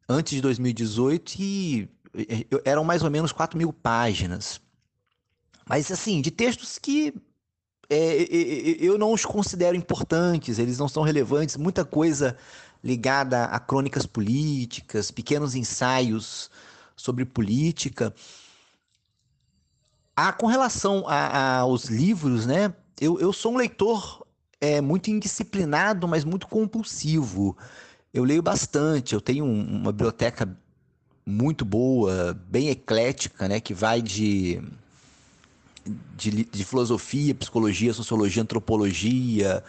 antes 0.09 0.33
de 0.33 0.41
2018 0.41 1.35
e 1.39 1.89
eram 2.65 2.83
mais 2.83 3.01
ou 3.03 3.09
menos 3.09 3.31
4 3.31 3.57
mil 3.57 3.71
páginas. 3.71 4.59
Mas, 5.65 5.89
assim, 5.89 6.21
de 6.21 6.31
textos 6.31 6.77
que 6.77 7.13
é, 7.89 8.27
eu 8.79 8.97
não 8.97 9.13
os 9.13 9.25
considero 9.25 9.77
importantes, 9.77 10.59
eles 10.59 10.77
não 10.77 10.89
são 10.89 11.03
relevantes, 11.03 11.55
muita 11.55 11.85
coisa 11.85 12.37
ligada 12.83 13.45
a 13.45 13.59
crônicas 13.59 14.05
políticas, 14.05 15.11
pequenos 15.11 15.55
ensaios 15.55 16.49
sobre 16.97 17.23
política. 17.23 18.13
Ah, 20.15 20.33
com 20.33 20.47
relação 20.47 21.05
aos 21.07 21.85
livros, 21.85 22.45
né? 22.45 22.73
Eu, 22.99 23.19
eu 23.19 23.31
sou 23.31 23.53
um 23.53 23.57
leitor 23.57 24.25
é, 24.59 24.81
muito 24.81 25.09
indisciplinado, 25.09 26.07
mas 26.07 26.25
muito 26.25 26.47
compulsivo. 26.47 27.55
Eu 28.13 28.23
leio 28.23 28.41
bastante, 28.41 29.13
eu 29.13 29.21
tenho 29.21 29.45
uma 29.45 29.91
biblioteca 29.91 30.57
muito 31.23 31.63
boa, 31.63 32.33
bem 32.49 32.69
eclética, 32.69 33.47
né? 33.47 33.59
Que 33.59 33.73
vai 33.73 34.01
de 34.01 34.61
de, 36.15 36.45
de 36.45 36.65
filosofia, 36.65 37.33
psicologia, 37.35 37.93
sociologia, 37.93 38.43
antropologia, 38.43 39.63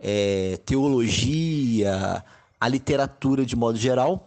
é, 0.00 0.58
teologia, 0.64 2.24
a 2.60 2.68
literatura 2.68 3.44
de 3.44 3.56
modo 3.56 3.78
geral. 3.78 4.26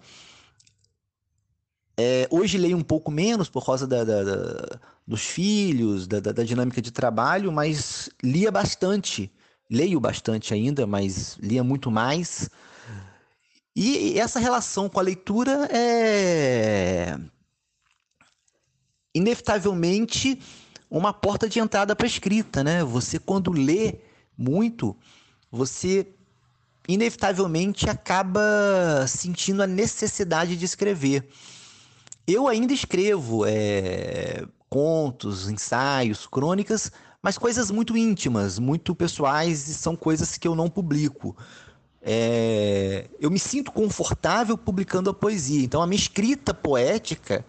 É, 1.99 2.27
hoje 2.29 2.57
leio 2.57 2.77
um 2.77 2.83
pouco 2.83 3.09
menos 3.09 3.49
por 3.49 3.65
causa 3.65 3.87
da, 3.87 4.03
da, 4.03 4.23
da, 4.23 4.79
dos 5.05 5.25
filhos, 5.25 6.05
da, 6.05 6.19
dinâmica 6.43 6.79
de 6.79 6.91
trabalho, 6.91 7.51
mas 7.51 8.09
lia 8.23 8.51
bastante. 8.51 9.31
Leio 9.69 9.99
bastante 9.99 10.53
ainda, 10.53 10.85
mas 10.85 11.37
lia 11.41 11.63
muito 11.63 11.89
mais. 11.89 12.49
E 13.75 14.19
essa 14.19 14.39
relação 14.39 14.87
com 14.87 14.99
a 14.99 15.03
leitura 15.03 15.67
é 15.71 17.17
inevitavelmente 19.13 20.39
uma 20.89 21.11
porta 21.11 21.49
de 21.49 21.59
entrada 21.59 21.95
para 21.95 22.05
a 22.05 22.09
escrita, 22.09 22.63
né? 22.63 22.83
Você 22.83 23.19
quando 23.19 23.51
lê 23.51 23.99
muito, 24.37 24.95
você 25.51 26.07
inevitavelmente 26.87 27.89
acaba 27.89 29.05
sentindo 29.07 29.61
a 29.61 29.67
necessidade 29.67 30.55
de 30.55 30.63
escrever. 30.63 31.27
Eu 32.27 32.47
ainda 32.47 32.73
escrevo 32.73 33.45
é, 33.45 34.45
contos, 34.69 35.49
ensaios, 35.49 36.27
crônicas, 36.27 36.91
mas 37.23 37.37
coisas 37.37 37.71
muito 37.71 37.95
íntimas, 37.95 38.59
muito 38.59 38.93
pessoais 38.93 39.69
e 39.69 39.73
são 39.73 39.95
coisas 39.95 40.37
que 40.37 40.47
eu 40.47 40.53
não 40.53 40.69
publico. 40.69 41.35
É, 42.01 43.09
eu 43.19 43.31
me 43.31 43.39
sinto 43.39 43.71
confortável 43.71 44.57
publicando 44.57 45.09
a 45.09 45.13
poesia. 45.13 45.63
Então, 45.63 45.81
a 45.81 45.87
minha 45.87 45.99
escrita 45.99 46.53
poética 46.53 47.45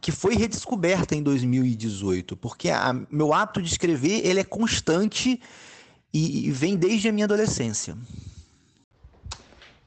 que 0.00 0.10
foi 0.10 0.34
redescoberta 0.34 1.14
em 1.14 1.22
2018, 1.22 2.36
porque 2.36 2.70
a, 2.70 2.92
meu 3.10 3.32
hábito 3.32 3.62
de 3.62 3.68
escrever 3.68 4.26
ele 4.26 4.40
é 4.40 4.44
constante 4.44 5.40
e, 6.12 6.48
e 6.48 6.50
vem 6.50 6.76
desde 6.76 7.08
a 7.08 7.12
minha 7.12 7.24
adolescência. 7.24 7.96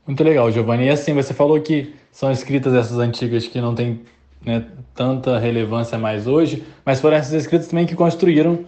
Muito 0.07 0.23
legal, 0.23 0.51
Giovanni. 0.51 0.85
E 0.85 0.89
assim, 0.89 1.13
você 1.13 1.33
falou 1.33 1.59
que 1.59 1.93
são 2.11 2.31
escritas 2.31 2.73
essas 2.73 2.99
antigas 2.99 3.47
que 3.47 3.59
não 3.59 3.73
têm 3.73 4.01
né, 4.45 4.63
tanta 4.93 5.39
relevância 5.39 5.97
mais 5.97 6.27
hoje, 6.27 6.63
mas 6.85 7.01
foram 7.01 7.17
essas 7.17 7.33
escritas 7.33 7.67
também 7.67 7.85
que 7.85 7.95
construíram 7.95 8.65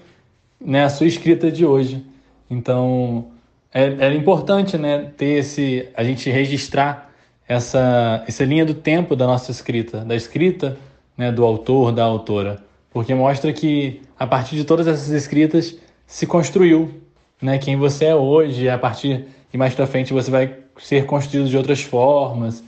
né, 0.59 0.83
a 0.83 0.89
sua 0.89 1.05
escrita 1.05 1.51
de 1.51 1.65
hoje. 1.65 2.03
Então, 2.49 3.27
é, 3.71 4.07
é 4.07 4.13
importante 4.13 4.77
né, 4.77 5.11
ter 5.15 5.39
esse, 5.39 5.87
a 5.95 6.03
gente 6.03 6.29
registrar 6.29 7.11
essa, 7.47 8.23
essa 8.27 8.43
linha 8.43 8.65
do 8.65 8.73
tempo 8.73 9.15
da 9.15 9.27
nossa 9.27 9.51
escrita, 9.51 10.03
da 10.03 10.15
escrita 10.15 10.77
né, 11.15 11.31
do 11.31 11.45
autor, 11.45 11.91
da 11.91 12.03
autora, 12.03 12.63
porque 12.91 13.13
mostra 13.13 13.53
que 13.53 14.01
a 14.17 14.25
partir 14.25 14.55
de 14.55 14.63
todas 14.63 14.87
essas 14.87 15.09
escritas 15.09 15.77
se 16.05 16.25
construiu 16.25 17.01
né, 17.41 17.57
quem 17.57 17.77
você 17.77 18.05
é 18.05 18.15
hoje, 18.15 18.67
a 18.67 18.77
partir 18.77 19.27
e 19.53 19.57
mais 19.57 19.73
para 19.73 19.87
frente 19.87 20.11
você 20.11 20.29
vai 20.29 20.55
ser 20.79 21.05
construído 21.05 21.49
de 21.49 21.57
outras 21.57 21.81
formas. 21.81 22.63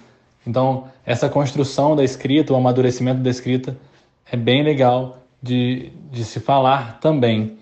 Então, 0.46 0.86
essa 1.06 1.30
construção 1.30 1.96
da 1.96 2.04
escrita, 2.04 2.54
o 2.54 2.56
amadurecimento 2.56 3.22
da 3.22 3.30
escrita 3.30 3.78
é 4.32 4.38
bem 4.38 4.64
legal 4.64 5.24
de, 5.42 5.92
de 6.12 6.24
se 6.24 6.40
falar 6.40 7.00
também. 7.00 7.58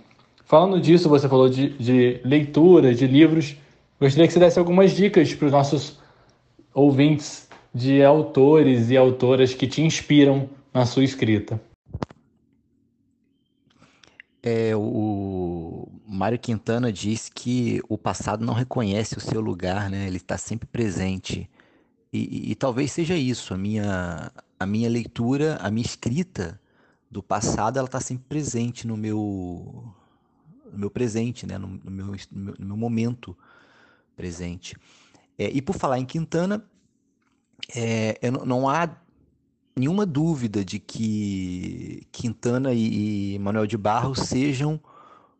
Falando 0.45 0.79
disso, 0.79 1.09
você 1.09 1.27
falou 1.27 1.49
de, 1.49 1.69
de 1.77 2.21
leitura, 2.23 2.93
de 2.93 3.05
livros. 3.05 3.55
Gostaria 3.99 4.27
que 4.27 4.33
você 4.33 4.39
desse 4.39 4.59
algumas 4.59 4.91
dicas 4.95 5.33
para 5.33 5.47
os 5.47 5.51
nossos 5.51 5.99
ouvintes 6.73 7.47
de 7.73 8.03
autores 8.03 8.89
e 8.89 8.97
autoras 8.97 9.53
que 9.53 9.67
te 9.67 9.81
inspiram 9.81 10.49
na 10.73 10.85
sua 10.85 11.03
escrita? 11.03 11.59
É, 14.43 14.75
o 14.75 15.56
Mário 16.07 16.39
Quintana 16.39 16.91
diz 16.91 17.27
que 17.27 17.81
o 17.89 17.97
passado 17.97 18.45
não 18.45 18.53
reconhece 18.53 19.17
o 19.17 19.21
seu 19.21 19.41
lugar, 19.41 19.89
né? 19.89 20.07
Ele 20.07 20.15
está 20.15 20.37
sempre 20.37 20.65
presente. 20.65 21.49
E, 22.13 22.19
e, 22.19 22.51
e, 22.51 22.55
talvez 22.55 22.93
seja 22.93 23.15
isso. 23.15 23.53
A 23.53 23.57
minha, 23.57 24.31
a 24.57 24.65
minha 24.65 24.89
leitura, 24.89 25.57
a 25.57 25.69
minha 25.69 25.85
escrita 25.85 26.59
do 27.11 27.21
passado, 27.21 27.77
ela 27.77 27.87
está 27.87 27.99
sempre 27.99 28.25
presente 28.29 28.87
no 28.87 28.95
meu, 28.95 29.93
no 30.71 30.79
meu 30.79 30.89
presente, 30.89 31.45
né? 31.45 31.57
No, 31.57 31.67
no, 31.67 31.91
meu, 31.91 32.05
no, 32.05 32.15
meu, 32.31 32.55
no 32.57 32.65
meu 32.65 32.77
momento 32.77 33.37
presente. 34.15 34.77
É, 35.37 35.49
e 35.49 35.61
por 35.61 35.75
falar 35.75 35.99
em 35.99 36.05
Quintana, 36.05 36.63
é, 37.75 38.31
não, 38.31 38.45
não 38.45 38.69
há 38.69 38.89
nenhuma 39.75 40.05
dúvida 40.05 40.63
de 40.63 40.79
que 40.79 42.07
Quintana 42.13 42.73
e 42.73 43.37
Manuel 43.39 43.67
de 43.67 43.77
Barros 43.77 44.19
sejam 44.19 44.79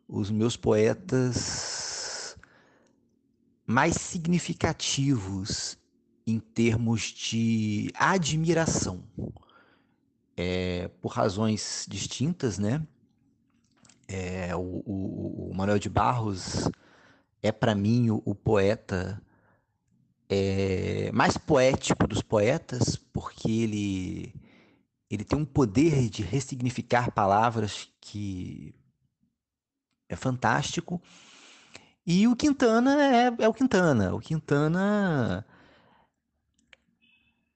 os 0.07 0.31
meus 0.31 0.55
poetas 0.55 2.37
mais 3.65 3.95
significativos 3.95 5.77
em 6.25 6.39
termos 6.39 7.01
de 7.01 7.91
admiração. 7.93 9.03
É, 10.35 10.87
por 11.01 11.09
razões 11.09 11.85
distintas, 11.89 12.57
né? 12.57 12.85
É, 14.07 14.55
o, 14.55 14.59
o, 14.85 15.49
o, 15.51 15.55
Manuel 15.55 15.79
de 15.79 15.89
Barros 15.89 16.69
é 17.41 17.51
para 17.51 17.75
mim 17.75 18.09
o, 18.09 18.21
o 18.23 18.33
poeta 18.33 19.21
é, 20.29 21.11
mais 21.11 21.37
poético 21.37 22.07
dos 22.07 22.21
poetas, 22.21 22.95
porque 22.95 23.49
ele, 23.49 24.33
ele 25.09 25.25
tem 25.25 25.39
um 25.39 25.45
poder 25.45 26.09
de 26.09 26.21
ressignificar 26.21 27.11
palavras 27.11 27.89
que 27.99 28.73
é 30.09 30.15
fantástico. 30.15 31.01
E 32.05 32.27
o 32.27 32.35
Quintana 32.35 33.03
é, 33.03 33.35
é 33.39 33.47
o 33.49 33.53
Quintana. 33.53 34.15
O 34.15 34.19
Quintana 34.19 35.45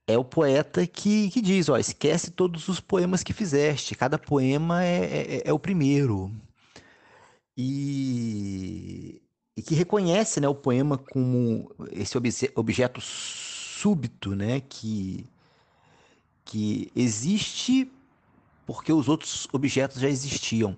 é 0.06 0.18
o 0.18 0.24
poeta 0.24 0.86
que, 0.86 1.30
que 1.30 1.40
diz: 1.40 1.68
ó, 1.68 1.78
esquece 1.78 2.30
todos 2.30 2.68
os 2.68 2.80
poemas 2.80 3.22
que 3.22 3.32
fizeste, 3.32 3.94
cada 3.94 4.18
poema 4.18 4.84
é, 4.84 5.36
é, 5.38 5.42
é 5.48 5.52
o 5.52 5.58
primeiro. 5.58 6.30
E 7.56 9.22
e 9.56 9.62
que 9.62 9.74
reconhece 9.74 10.40
né, 10.40 10.48
o 10.48 10.54
poema 10.54 10.96
como 10.96 11.70
esse 11.90 12.16
objeto 12.54 13.00
súbito, 13.00 14.34
né, 14.34 14.60
que, 14.60 15.26
que 16.44 16.90
existe 16.96 17.90
porque 18.66 18.92
os 18.92 19.08
outros 19.08 19.46
objetos 19.52 20.00
já 20.00 20.08
existiam. 20.08 20.76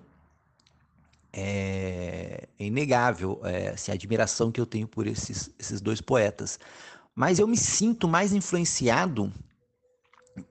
É, 1.35 2.47
é 2.57 2.65
inegável 2.65 3.41
é, 3.43 3.69
assim, 3.69 3.91
a 3.91 3.93
admiração 3.93 4.51
que 4.51 4.61
eu 4.61 4.65
tenho 4.65 4.87
por 4.87 5.05
esses, 5.05 5.53
esses 5.59 5.81
dois 5.81 5.99
poetas. 5.99 6.57
Mas 7.13 7.39
eu 7.39 7.47
me 7.47 7.57
sinto 7.57 8.07
mais 8.07 8.31
influenciado 8.31 9.31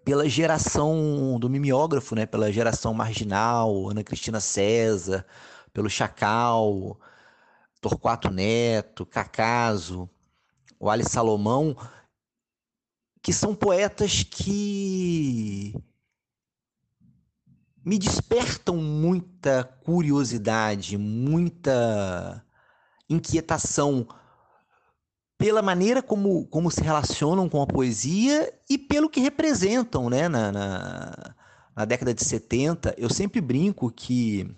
pela 0.04 0.28
geração 0.28 1.38
do 1.40 1.48
mimeógrafo, 1.48 2.14
né? 2.14 2.26
pela 2.26 2.52
geração 2.52 2.92
marginal, 2.92 3.88
Ana 3.90 4.04
Cristina 4.04 4.40
César, 4.40 5.26
pelo 5.72 5.88
Chacal, 5.88 6.98
Torquato 7.80 8.30
Neto, 8.30 9.06
Cacaso, 9.06 10.08
o 10.78 10.90
Ali 10.90 11.04
Salomão, 11.04 11.76
que 13.22 13.32
são 13.32 13.54
poetas 13.54 14.22
que 14.22 15.74
me 17.84 17.98
despertam 17.98 18.76
muita 18.76 19.64
curiosidade, 19.84 20.96
muita 20.96 22.44
inquietação 23.08 24.08
pela 25.36 25.60
maneira 25.60 26.02
como, 26.02 26.46
como 26.46 26.70
se 26.70 26.80
relacionam 26.80 27.48
com 27.48 27.60
a 27.60 27.66
poesia 27.66 28.52
e 28.70 28.78
pelo 28.78 29.10
que 29.10 29.20
representam 29.20 30.08
né? 30.08 30.28
na, 30.28 30.50
na, 30.50 31.34
na 31.76 31.84
década 31.84 32.14
de 32.14 32.24
70. 32.24 32.94
Eu 32.96 33.10
sempre 33.10 33.40
brinco 33.40 33.90
que 33.90 34.48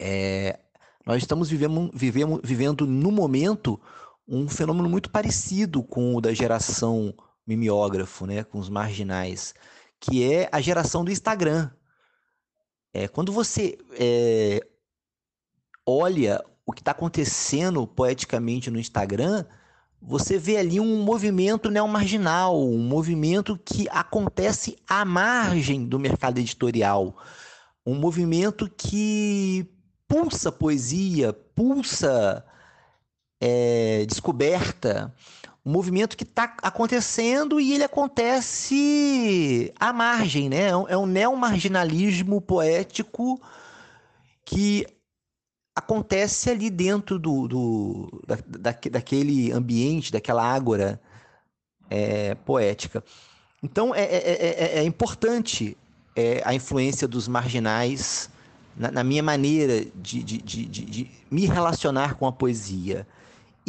é, 0.00 0.58
nós 1.04 1.22
estamos 1.22 1.50
vivendo, 1.50 1.90
vivendo, 1.92 2.40
vivendo 2.42 2.86
no 2.86 3.10
momento 3.10 3.80
um 4.26 4.48
fenômeno 4.48 4.88
muito 4.88 5.10
parecido 5.10 5.82
com 5.82 6.14
o 6.14 6.20
da 6.20 6.32
geração 6.32 7.14
mimeógrafo, 7.46 8.26
né, 8.26 8.44
com 8.44 8.58
os 8.58 8.68
marginais, 8.68 9.54
que 9.98 10.22
é 10.30 10.48
a 10.52 10.60
geração 10.60 11.02
do 11.02 11.10
Instagram. 11.10 11.70
É, 12.92 13.06
quando 13.08 13.32
você 13.32 13.78
é, 13.92 14.60
olha 15.86 16.44
o 16.66 16.72
que 16.72 16.80
está 16.80 16.90
acontecendo 16.92 17.86
poeticamente 17.86 18.70
no 18.70 18.78
Instagram, 18.78 19.44
você 20.00 20.38
vê 20.38 20.56
ali 20.56 20.78
um 20.78 21.02
movimento 21.02 21.70
neomarginal, 21.70 22.60
um 22.60 22.78
movimento 22.78 23.58
que 23.64 23.88
acontece 23.90 24.76
à 24.86 25.04
margem 25.04 25.84
do 25.86 25.98
mercado 25.98 26.38
editorial, 26.38 27.16
um 27.84 27.94
movimento 27.94 28.70
que 28.76 29.68
pulsa 30.06 30.52
poesia, 30.52 31.32
pulsa 31.32 32.44
é, 33.40 34.04
descoberta, 34.06 35.14
um 35.68 35.70
movimento 35.70 36.16
que 36.16 36.24
está 36.24 36.56
acontecendo 36.62 37.60
e 37.60 37.74
ele 37.74 37.84
acontece 37.84 39.70
à 39.78 39.92
margem, 39.92 40.48
né? 40.48 40.68
É 40.68 40.96
um 40.96 41.04
é 41.04 41.06
neomarginalismo 41.06 42.40
poético 42.40 43.38
que 44.46 44.86
acontece 45.76 46.48
ali 46.48 46.70
dentro 46.70 47.18
do, 47.18 47.46
do 47.46 48.22
da, 48.26 48.38
da, 48.46 48.78
daquele 48.90 49.52
ambiente, 49.52 50.10
daquela 50.10 50.42
ágora 50.42 50.98
é, 51.90 52.34
poética. 52.34 53.04
Então 53.62 53.94
é, 53.94 54.04
é, 54.04 54.76
é, 54.78 54.78
é 54.78 54.84
importante 54.84 55.76
a 56.44 56.54
influência 56.54 57.06
dos 57.06 57.28
marginais 57.28 58.30
na, 58.74 58.90
na 58.90 59.04
minha 59.04 59.22
maneira 59.22 59.84
de, 59.94 60.22
de, 60.22 60.38
de, 60.38 60.64
de, 60.66 61.10
me 61.30 61.44
relacionar 61.44 62.14
com 62.14 62.26
a 62.26 62.32
poesia. 62.32 63.06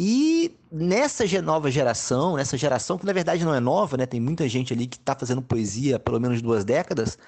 E 0.02 0.58
nessa 0.72 1.26
nova 1.42 1.70
geração, 1.70 2.34
nessa 2.34 2.56
geração 2.56 2.96
que 2.96 3.04
na 3.04 3.12
verdade 3.12 3.44
não 3.44 3.54
é 3.54 3.60
nova, 3.60 3.98
né? 3.98 4.06
tem 4.06 4.18
muita 4.18 4.48
gente 4.48 4.72
ali 4.72 4.86
que 4.86 4.96
está 4.96 5.14
fazendo 5.14 5.42
poesia 5.42 5.96
há 5.96 5.98
pelo 5.98 6.18
menos 6.18 6.40
duas 6.40 6.64
décadas, 6.64 7.18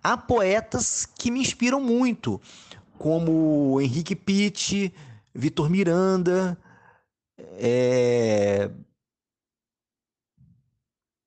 há 0.00 0.16
poetas 0.16 1.04
que 1.04 1.28
me 1.28 1.40
inspiram 1.40 1.80
muito, 1.80 2.40
como 2.96 3.80
Henrique 3.80 4.14
Pitt, 4.14 4.94
Vitor 5.34 5.68
Miranda, 5.68 6.56
é... 7.58 8.70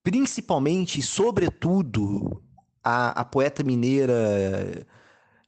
principalmente, 0.03 1.01
sobretudo, 1.01 2.41
a, 2.81 3.09
a 3.09 3.25
poeta 3.25 3.61
mineira 3.61 4.87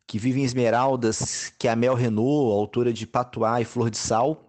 que 0.06 0.20
vive 0.20 0.42
em 0.42 0.44
Esmeraldas, 0.44 1.54
que 1.58 1.66
é 1.66 1.72
a 1.72 1.78
Mel 1.78 1.96
Renault, 1.96 2.52
autora 2.52 2.92
de 2.92 3.08
Patuá 3.08 3.62
e 3.62 3.66
Flor 3.66 3.90
de 3.90 3.98
Sal, 3.98 4.46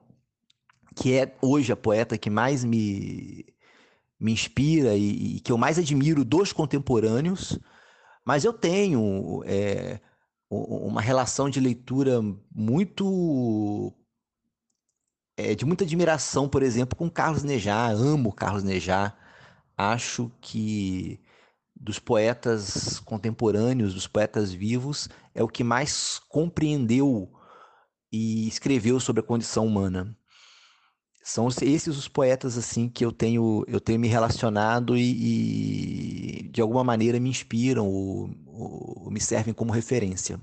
que 0.97 1.13
é 1.15 1.37
hoje 1.43 1.71
a 1.71 1.77
poeta 1.77 2.17
que 2.17 2.31
mais 2.31 2.65
me, 2.65 3.45
me 4.19 4.33
inspira 4.33 4.97
e, 4.97 5.37
e 5.37 5.41
que 5.41 5.53
eu 5.53 5.59
mais 5.59 5.79
admiro 5.79 6.25
dos 6.25 6.53
contemporâneos. 6.53 7.59
Mas 8.25 8.45
eu 8.45 8.53
tenho 8.53 9.43
é, 9.47 10.01
uma 10.51 11.03
relação 11.03 11.51
de 11.51 11.61
leitura 11.61 12.21
muito 12.51 13.93
é, 15.37 15.55
de 15.55 15.67
muita 15.67 15.85
admiração, 15.85 16.49
por 16.49 16.63
exemplo, 16.63 16.97
com 16.97 17.11
Carlos 17.11 17.43
Nejar. 17.43 17.91
Amo 17.93 18.33
Carlos 18.33 18.65
Nejar. 18.65 19.17
Acho 19.77 20.33
que 20.41 21.21
dos 21.75 21.99
poetas 21.99 22.99
contemporâneos, 23.01 23.93
dos 23.93 24.07
poetas 24.07 24.51
vivos, 24.51 25.11
é 25.35 25.43
o 25.43 25.49
que 25.49 25.63
mais 25.63 26.19
compreendeu 26.31 27.31
e 28.11 28.49
escreveu 28.49 28.99
sobre 28.99 29.21
a 29.21 29.27
condição 29.27 29.67
humana. 29.67 30.17
São 31.27 31.49
esses 31.49 31.99
os 31.99 32.07
poetas 32.07 32.57
assim 32.57 32.89
que 32.89 33.05
eu 33.05 33.11
tenho 33.11 33.65
eu 33.67 33.81
tenho 33.81 33.99
me 33.99 34.07
relacionado 34.07 34.97
e, 34.97 36.45
e 36.45 36.49
de 36.53 36.61
alguma 36.61 36.85
maneira 36.85 37.19
me 37.19 37.29
inspiram 37.29 37.89
ou, 37.89 38.31
ou 38.47 39.11
me 39.11 39.19
servem 39.19 39.53
como 39.53 39.73
referência. 39.73 40.39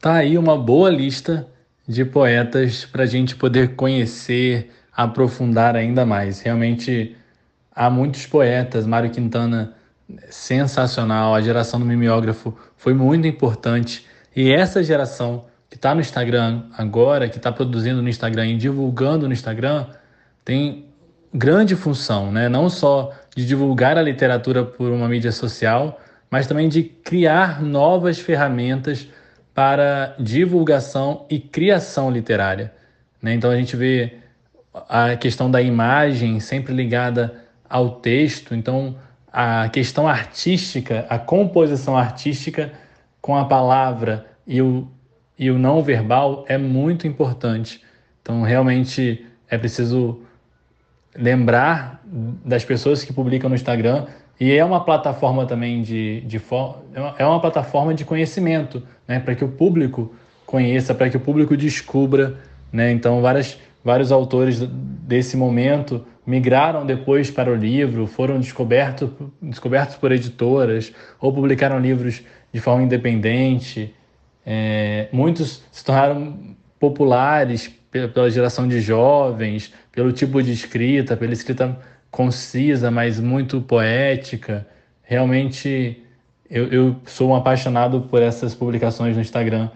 Tá 0.00 0.14
aí 0.14 0.38
uma 0.38 0.56
boa 0.56 0.88
lista 0.88 1.48
de 1.86 2.04
poetas 2.04 2.84
para 2.84 3.02
a 3.02 3.06
gente 3.06 3.34
poder 3.34 3.74
conhecer, 3.74 4.70
aprofundar 4.96 5.74
ainda 5.74 6.06
mais. 6.06 6.40
Realmente 6.40 7.16
há 7.74 7.90
muitos 7.90 8.24
poetas, 8.24 8.86
Mário 8.86 9.10
Quintana, 9.10 9.74
sensacional, 10.28 11.34
a 11.34 11.40
geração 11.40 11.80
do 11.80 11.86
mimeógrafo 11.86 12.56
foi 12.76 12.94
muito 12.94 13.26
importante. 13.26 14.06
E 14.34 14.52
essa 14.52 14.80
geração 14.80 15.49
que 15.70 15.76
está 15.76 15.94
no 15.94 16.00
Instagram 16.00 16.64
agora, 16.76 17.28
que 17.28 17.36
está 17.36 17.52
produzindo 17.52 18.02
no 18.02 18.08
Instagram 18.08 18.48
e 18.48 18.56
divulgando 18.56 19.28
no 19.28 19.32
Instagram, 19.32 19.86
tem 20.44 20.86
grande 21.32 21.76
função, 21.76 22.32
né? 22.32 22.48
não 22.48 22.68
só 22.68 23.12
de 23.36 23.46
divulgar 23.46 23.96
a 23.96 24.02
literatura 24.02 24.64
por 24.64 24.90
uma 24.90 25.08
mídia 25.08 25.30
social, 25.30 26.00
mas 26.28 26.46
também 26.46 26.68
de 26.68 26.82
criar 26.82 27.62
novas 27.62 28.18
ferramentas 28.18 29.08
para 29.54 30.16
divulgação 30.18 31.24
e 31.30 31.38
criação 31.38 32.10
literária. 32.10 32.72
Né? 33.22 33.34
Então 33.34 33.50
a 33.50 33.56
gente 33.56 33.76
vê 33.76 34.18
a 34.88 35.16
questão 35.16 35.50
da 35.50 35.62
imagem 35.62 36.40
sempre 36.40 36.72
ligada 36.72 37.44
ao 37.68 38.00
texto. 38.00 38.54
Então, 38.54 38.96
a 39.32 39.68
questão 39.68 40.08
artística, 40.08 41.06
a 41.08 41.18
composição 41.18 41.96
artística 41.96 42.72
com 43.20 43.36
a 43.36 43.44
palavra 43.44 44.26
e 44.46 44.60
o, 44.60 44.88
e 45.40 45.50
o 45.50 45.58
não 45.58 45.82
verbal 45.82 46.44
é 46.46 46.58
muito 46.58 47.06
importante. 47.06 47.80
Então, 48.20 48.42
realmente 48.42 49.26
é 49.48 49.56
preciso 49.56 50.20
lembrar 51.16 52.02
das 52.44 52.62
pessoas 52.62 53.02
que 53.02 53.10
publicam 53.10 53.48
no 53.48 53.56
Instagram 53.56 54.06
e 54.38 54.52
é 54.52 54.62
uma 54.62 54.84
plataforma 54.84 55.46
também 55.46 55.80
de, 55.80 56.20
de 56.20 56.38
é 57.18 57.24
uma 57.24 57.40
plataforma 57.40 57.94
de 57.94 58.04
conhecimento, 58.04 58.82
né, 59.08 59.18
para 59.18 59.34
que 59.34 59.42
o 59.42 59.48
público 59.48 60.14
conheça, 60.44 60.94
para 60.94 61.08
que 61.08 61.16
o 61.16 61.20
público 61.20 61.56
descubra, 61.56 62.36
né? 62.70 62.92
Então, 62.92 63.22
várias, 63.22 63.58
vários 63.82 64.12
autores 64.12 64.60
desse 64.60 65.38
momento 65.38 66.04
migraram 66.26 66.84
depois 66.84 67.30
para 67.30 67.50
o 67.50 67.54
livro, 67.54 68.06
foram 68.06 68.38
descoberto, 68.38 69.32
descobertos 69.40 69.96
por 69.96 70.12
editoras 70.12 70.92
ou 71.18 71.32
publicaram 71.32 71.78
livros 71.78 72.22
de 72.52 72.60
forma 72.60 72.82
independente. 72.82 73.94
É, 74.44 75.08
muitos 75.12 75.62
se 75.70 75.84
tornaram 75.84 76.56
populares 76.78 77.68
pela 77.90 78.30
geração 78.30 78.66
de 78.66 78.80
jovens, 78.80 79.72
pelo 79.92 80.12
tipo 80.12 80.42
de 80.42 80.52
escrita, 80.52 81.16
pela 81.16 81.32
escrita 81.32 81.78
concisa, 82.10 82.90
mas 82.90 83.20
muito 83.20 83.60
poética. 83.60 84.66
Realmente, 85.02 86.02
eu, 86.48 86.66
eu 86.68 86.96
sou 87.04 87.30
um 87.30 87.34
apaixonado 87.34 88.02
por 88.02 88.22
essas 88.22 88.54
publicações 88.54 89.16
no 89.16 89.22
Instagram, 89.22 89.70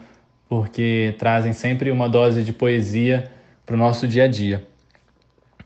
porque 0.49 1.15
trazem 1.19 1.53
sempre 1.53 1.91
uma 1.91 2.09
dose 2.09 2.43
de 2.43 2.53
poesia 2.53 3.31
para 3.67 3.75
o 3.75 3.79
nosso 3.79 4.07
dia 4.07 4.25
a 4.25 4.29
dia. 4.29 4.67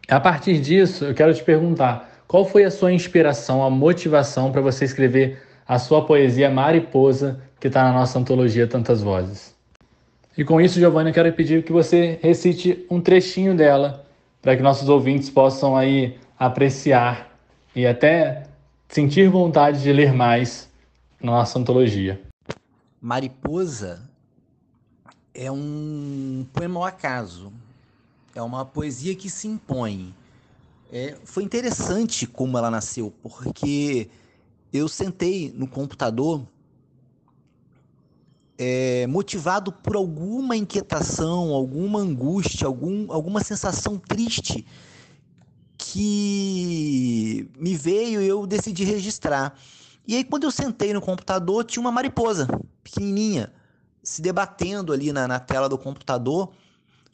A 0.08 0.18
partir 0.18 0.58
disso, 0.58 1.04
eu 1.04 1.14
quero 1.14 1.34
te 1.34 1.42
perguntar: 1.42 2.22
qual 2.26 2.44
foi 2.44 2.64
a 2.64 2.70
sua 2.70 2.92
inspiração, 2.92 3.62
a 3.62 3.70
motivação 3.70 4.50
para 4.50 4.60
você 4.60 4.84
escrever 4.84 5.42
a 5.66 5.78
sua 5.78 6.06
poesia 6.06 6.50
Mariposa, 6.50 7.42
que 7.60 7.68
está 7.68 7.84
na 7.84 7.92
nossa 7.92 8.18
antologia 8.18 8.66
Tantas 8.66 9.02
Vozes? 9.02 9.54
E 10.36 10.44
com 10.44 10.60
isso, 10.60 10.78
Giovanni, 10.78 11.10
eu 11.10 11.14
quero 11.14 11.32
pedir 11.32 11.64
que 11.64 11.72
você 11.72 12.18
recite 12.22 12.86
um 12.88 13.00
trechinho 13.00 13.56
dela, 13.56 14.06
para 14.40 14.56
que 14.56 14.62
nossos 14.62 14.88
ouvintes 14.88 15.28
possam 15.28 15.76
aí 15.76 16.16
apreciar 16.38 17.36
e 17.74 17.86
até 17.86 18.44
sentir 18.88 19.28
vontade 19.28 19.82
de 19.82 19.92
ler 19.92 20.12
mais 20.12 20.68
na 21.20 21.32
nossa 21.32 21.58
antologia. 21.58 22.20
Mariposa 23.00 24.00
é 25.34 25.50
um 25.50 26.46
poema 26.52 26.80
ao 26.80 26.84
acaso. 26.84 27.52
É 28.34 28.42
uma 28.42 28.64
poesia 28.64 29.14
que 29.14 29.28
se 29.28 29.48
impõe. 29.48 30.14
É, 30.92 31.16
foi 31.24 31.42
interessante 31.42 32.26
como 32.26 32.56
ela 32.56 32.70
nasceu, 32.70 33.12
porque 33.22 34.08
eu 34.72 34.88
sentei 34.88 35.52
no 35.54 35.66
computador 35.66 36.46
é, 38.58 39.06
motivado 39.06 39.70
por 39.70 39.94
alguma 39.94 40.56
inquietação, 40.56 41.54
alguma 41.54 42.00
angústia, 42.00 42.66
algum, 42.66 43.10
alguma 43.12 43.42
sensação 43.42 43.96
triste 43.96 44.66
que 45.78 47.48
me 47.56 47.76
veio 47.76 48.20
e 48.20 48.26
eu 48.26 48.44
decidi 48.46 48.82
registrar. 48.84 49.56
E 50.06 50.16
aí, 50.16 50.24
quando 50.24 50.42
eu 50.44 50.50
sentei 50.50 50.92
no 50.92 51.00
computador, 51.00 51.64
tinha 51.64 51.80
uma 51.80 51.92
mariposa 51.92 52.48
pequenininha 52.82 53.52
se 54.02 54.20
debatendo 54.20 54.92
ali 54.92 55.12
na, 55.12 55.28
na 55.28 55.38
tela 55.38 55.68
do 55.68 55.78
computador, 55.78 56.50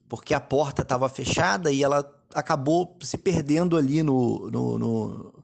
porque 0.09 0.33
a 0.33 0.41
porta 0.41 0.83
estava 0.83 1.09
fechada 1.09 1.71
e 1.71 1.83
ela 1.83 2.11
acabou 2.33 2.97
se 3.01 3.19
perdendo 3.19 3.77
ali 3.77 4.03
no, 4.03 4.51
no, 4.51 4.79
no, 4.79 5.35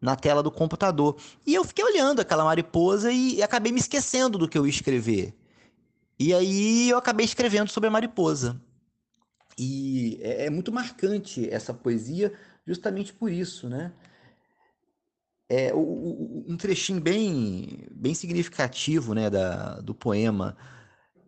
na 0.00 0.16
tela 0.16 0.42
do 0.42 0.50
computador. 0.50 1.16
E 1.46 1.54
eu 1.54 1.64
fiquei 1.64 1.84
olhando 1.84 2.20
aquela 2.20 2.44
mariposa 2.44 3.12
e 3.12 3.42
acabei 3.42 3.72
me 3.72 3.80
esquecendo 3.80 4.38
do 4.38 4.48
que 4.48 4.56
eu 4.56 4.66
ia 4.66 4.70
escrever. 4.70 5.34
E 6.18 6.34
aí 6.34 6.90
eu 6.90 6.98
acabei 6.98 7.24
escrevendo 7.24 7.68
sobre 7.68 7.88
a 7.88 7.90
mariposa. 7.90 8.60
E 9.58 10.18
é, 10.22 10.46
é 10.46 10.50
muito 10.50 10.72
marcante 10.72 11.48
essa 11.50 11.74
poesia 11.74 12.32
justamente 12.66 13.12
por 13.12 13.30
isso, 13.30 13.68
né? 13.68 13.92
É, 15.52 15.74
um 15.74 16.56
trechinho 16.56 17.00
bem, 17.00 17.84
bem 17.90 18.14
significativo 18.14 19.14
né, 19.14 19.28
da, 19.28 19.80
do 19.80 19.92
poema 19.92 20.56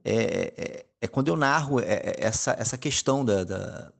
é, 0.04 0.54
é, 0.56 0.86
é 1.00 1.08
quando 1.08 1.26
eu 1.26 1.36
narro 1.36 1.80
é, 1.80 1.94
é, 1.94 2.14
essa, 2.18 2.52
essa 2.52 2.78
questão 2.78 3.24
da, 3.24 3.42
da, 3.42 3.92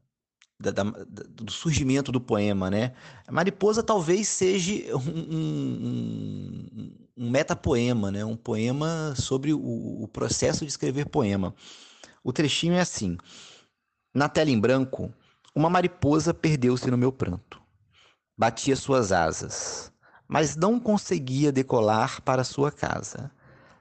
da, 0.62 0.70
da, 0.70 0.84
do 0.84 1.50
surgimento 1.50 2.12
do 2.12 2.20
poema, 2.20 2.70
né? 2.70 2.92
A 3.26 3.32
Mariposa 3.32 3.82
talvez 3.82 4.28
seja 4.28 4.96
um, 4.96 5.36
um, 5.36 6.92
um 7.16 7.30
metapoema, 7.30 8.10
né? 8.10 8.24
Um 8.24 8.36
poema 8.36 9.14
sobre 9.16 9.52
o, 9.52 9.58
o 10.02 10.08
processo 10.08 10.64
de 10.64 10.70
escrever 10.70 11.06
poema. 11.06 11.54
O 12.22 12.32
trechinho 12.32 12.74
é 12.74 12.80
assim: 12.80 13.18
Na 14.14 14.28
tela 14.28 14.50
em 14.50 14.58
branco, 14.58 15.12
uma 15.54 15.68
mariposa 15.68 16.32
perdeu-se 16.32 16.90
no 16.90 16.96
meu 16.96 17.12
pranto. 17.12 17.60
Batia 18.38 18.76
suas 18.76 19.12
asas 19.12 19.92
mas 20.32 20.56
não 20.56 20.80
conseguia 20.80 21.52
decolar 21.52 22.22
para 22.22 22.42
sua 22.42 22.72
casa. 22.72 23.30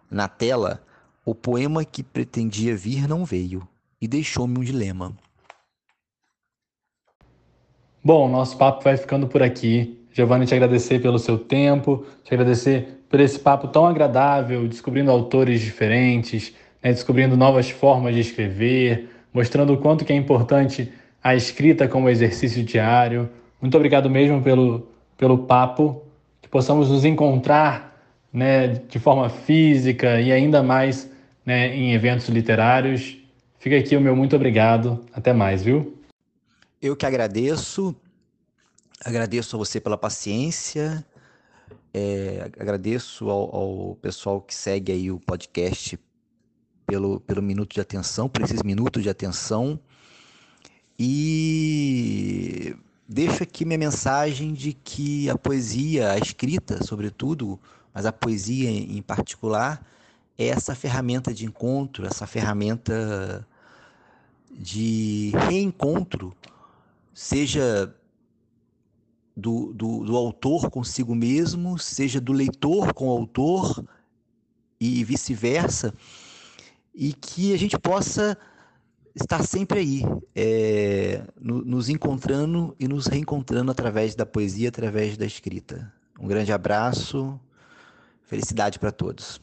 Na 0.09 0.27
tela, 0.27 0.85
o 1.25 1.33
poema 1.33 1.85
que 1.85 2.03
pretendia 2.03 2.75
vir 2.75 3.07
não 3.07 3.23
veio 3.23 3.65
e 4.01 4.05
deixou-me 4.05 4.59
um 4.59 4.61
dilema. 4.61 5.17
Bom, 8.03 8.29
nosso 8.29 8.57
papo 8.57 8.83
vai 8.83 8.97
ficando 8.97 9.27
por 9.27 9.43
aqui. 9.43 9.99
Giovanni, 10.11 10.45
te 10.45 10.53
agradecer 10.53 10.99
pelo 11.01 11.17
seu 11.19 11.37
tempo, 11.37 12.05
te 12.23 12.33
agradecer 12.33 13.03
por 13.09 13.19
esse 13.19 13.39
papo 13.39 13.67
tão 13.67 13.85
agradável, 13.85 14.67
descobrindo 14.67 15.11
autores 15.11 15.61
diferentes, 15.61 16.53
né, 16.83 16.91
descobrindo 16.91 17.37
novas 17.37 17.69
formas 17.69 18.15
de 18.15 18.21
escrever, 18.21 19.09
mostrando 19.33 19.73
o 19.73 19.77
quanto 19.77 20.03
que 20.03 20.11
é 20.11 20.15
importante 20.15 20.91
a 21.23 21.35
escrita 21.35 21.87
como 21.87 22.09
exercício 22.09 22.63
diário. 22.63 23.29
Muito 23.61 23.75
obrigado 23.75 24.09
mesmo 24.09 24.41
pelo, 24.41 24.87
pelo 25.17 25.39
papo 25.39 26.03
possamos 26.51 26.89
nos 26.89 27.05
encontrar 27.05 27.97
né, 28.31 28.67
de 28.67 28.99
forma 28.99 29.29
física 29.29 30.19
e 30.19 30.31
ainda 30.31 30.61
mais 30.61 31.09
né, 31.45 31.73
em 31.73 31.93
eventos 31.93 32.27
literários. 32.27 33.17
Fica 33.57 33.77
aqui 33.77 33.95
o 33.95 34.01
meu 34.01 34.15
muito 34.15 34.35
obrigado. 34.35 34.99
Até 35.13 35.31
mais, 35.31 35.63
viu? 35.63 35.97
Eu 36.81 36.95
que 36.95 37.05
agradeço. 37.05 37.95
Agradeço 39.05 39.55
a 39.55 39.59
você 39.59 39.79
pela 39.79 39.97
paciência. 39.97 41.05
É, 41.93 42.49
agradeço 42.59 43.29
ao, 43.29 43.55
ao, 43.55 43.95
pessoal 43.97 44.41
que 44.41 44.55
segue 44.55 44.91
aí 44.91 45.11
o 45.11 45.19
podcast 45.19 45.99
pelo, 46.87 47.19
pelo 47.19 47.41
minuto 47.41 47.73
de 47.75 47.81
atenção, 47.81 48.27
por 48.27 48.41
esses 48.41 48.63
minutos 48.63 49.03
de 49.03 49.09
atenção. 49.09 49.79
E 50.97 52.75
deixo 53.07 53.43
aqui 53.43 53.63
minha 53.63 53.77
mensagem 53.77 54.51
de 54.51 54.73
que 54.73 55.29
a 55.29 55.37
poesia, 55.37 56.13
a 56.13 56.17
escrita, 56.17 56.83
sobretudo, 56.83 57.59
mas 57.93 58.07
a 58.07 58.11
poesia 58.11 58.71
em 58.71 59.03
particular, 59.03 59.85
é 60.35 60.47
essa 60.47 60.73
ferramenta 60.73 61.31
de 61.31 61.45
encontro, 61.45 62.07
essa 62.07 62.25
ferramenta 62.25 63.47
de 64.51 65.31
reencontro, 65.47 66.35
seja 67.13 67.93
do, 69.35 69.73
do, 69.73 70.03
do 70.05 70.15
autor 70.15 70.69
consigo 70.69 71.15
mesmo, 71.15 71.77
seja 71.77 72.19
do 72.19 72.33
leitor 72.33 72.93
com 72.93 73.07
o 73.07 73.11
autor 73.11 73.83
e 74.79 75.03
vice-versa, 75.03 75.93
e 76.93 77.13
que 77.13 77.53
a 77.53 77.57
gente 77.57 77.77
possa 77.77 78.37
estar 79.15 79.43
sempre 79.43 79.79
aí, 79.79 80.01
é, 80.35 81.23
no, 81.39 81.63
nos 81.63 81.89
encontrando 81.89 82.75
e 82.79 82.87
nos 82.87 83.07
reencontrando 83.07 83.71
através 83.71 84.15
da 84.15 84.25
poesia, 84.25 84.69
através 84.69 85.17
da 85.17 85.25
escrita. 85.25 85.93
Um 86.19 86.27
grande 86.27 86.51
abraço, 86.51 87.39
felicidade 88.23 88.79
para 88.79 88.91
todos. 88.91 89.41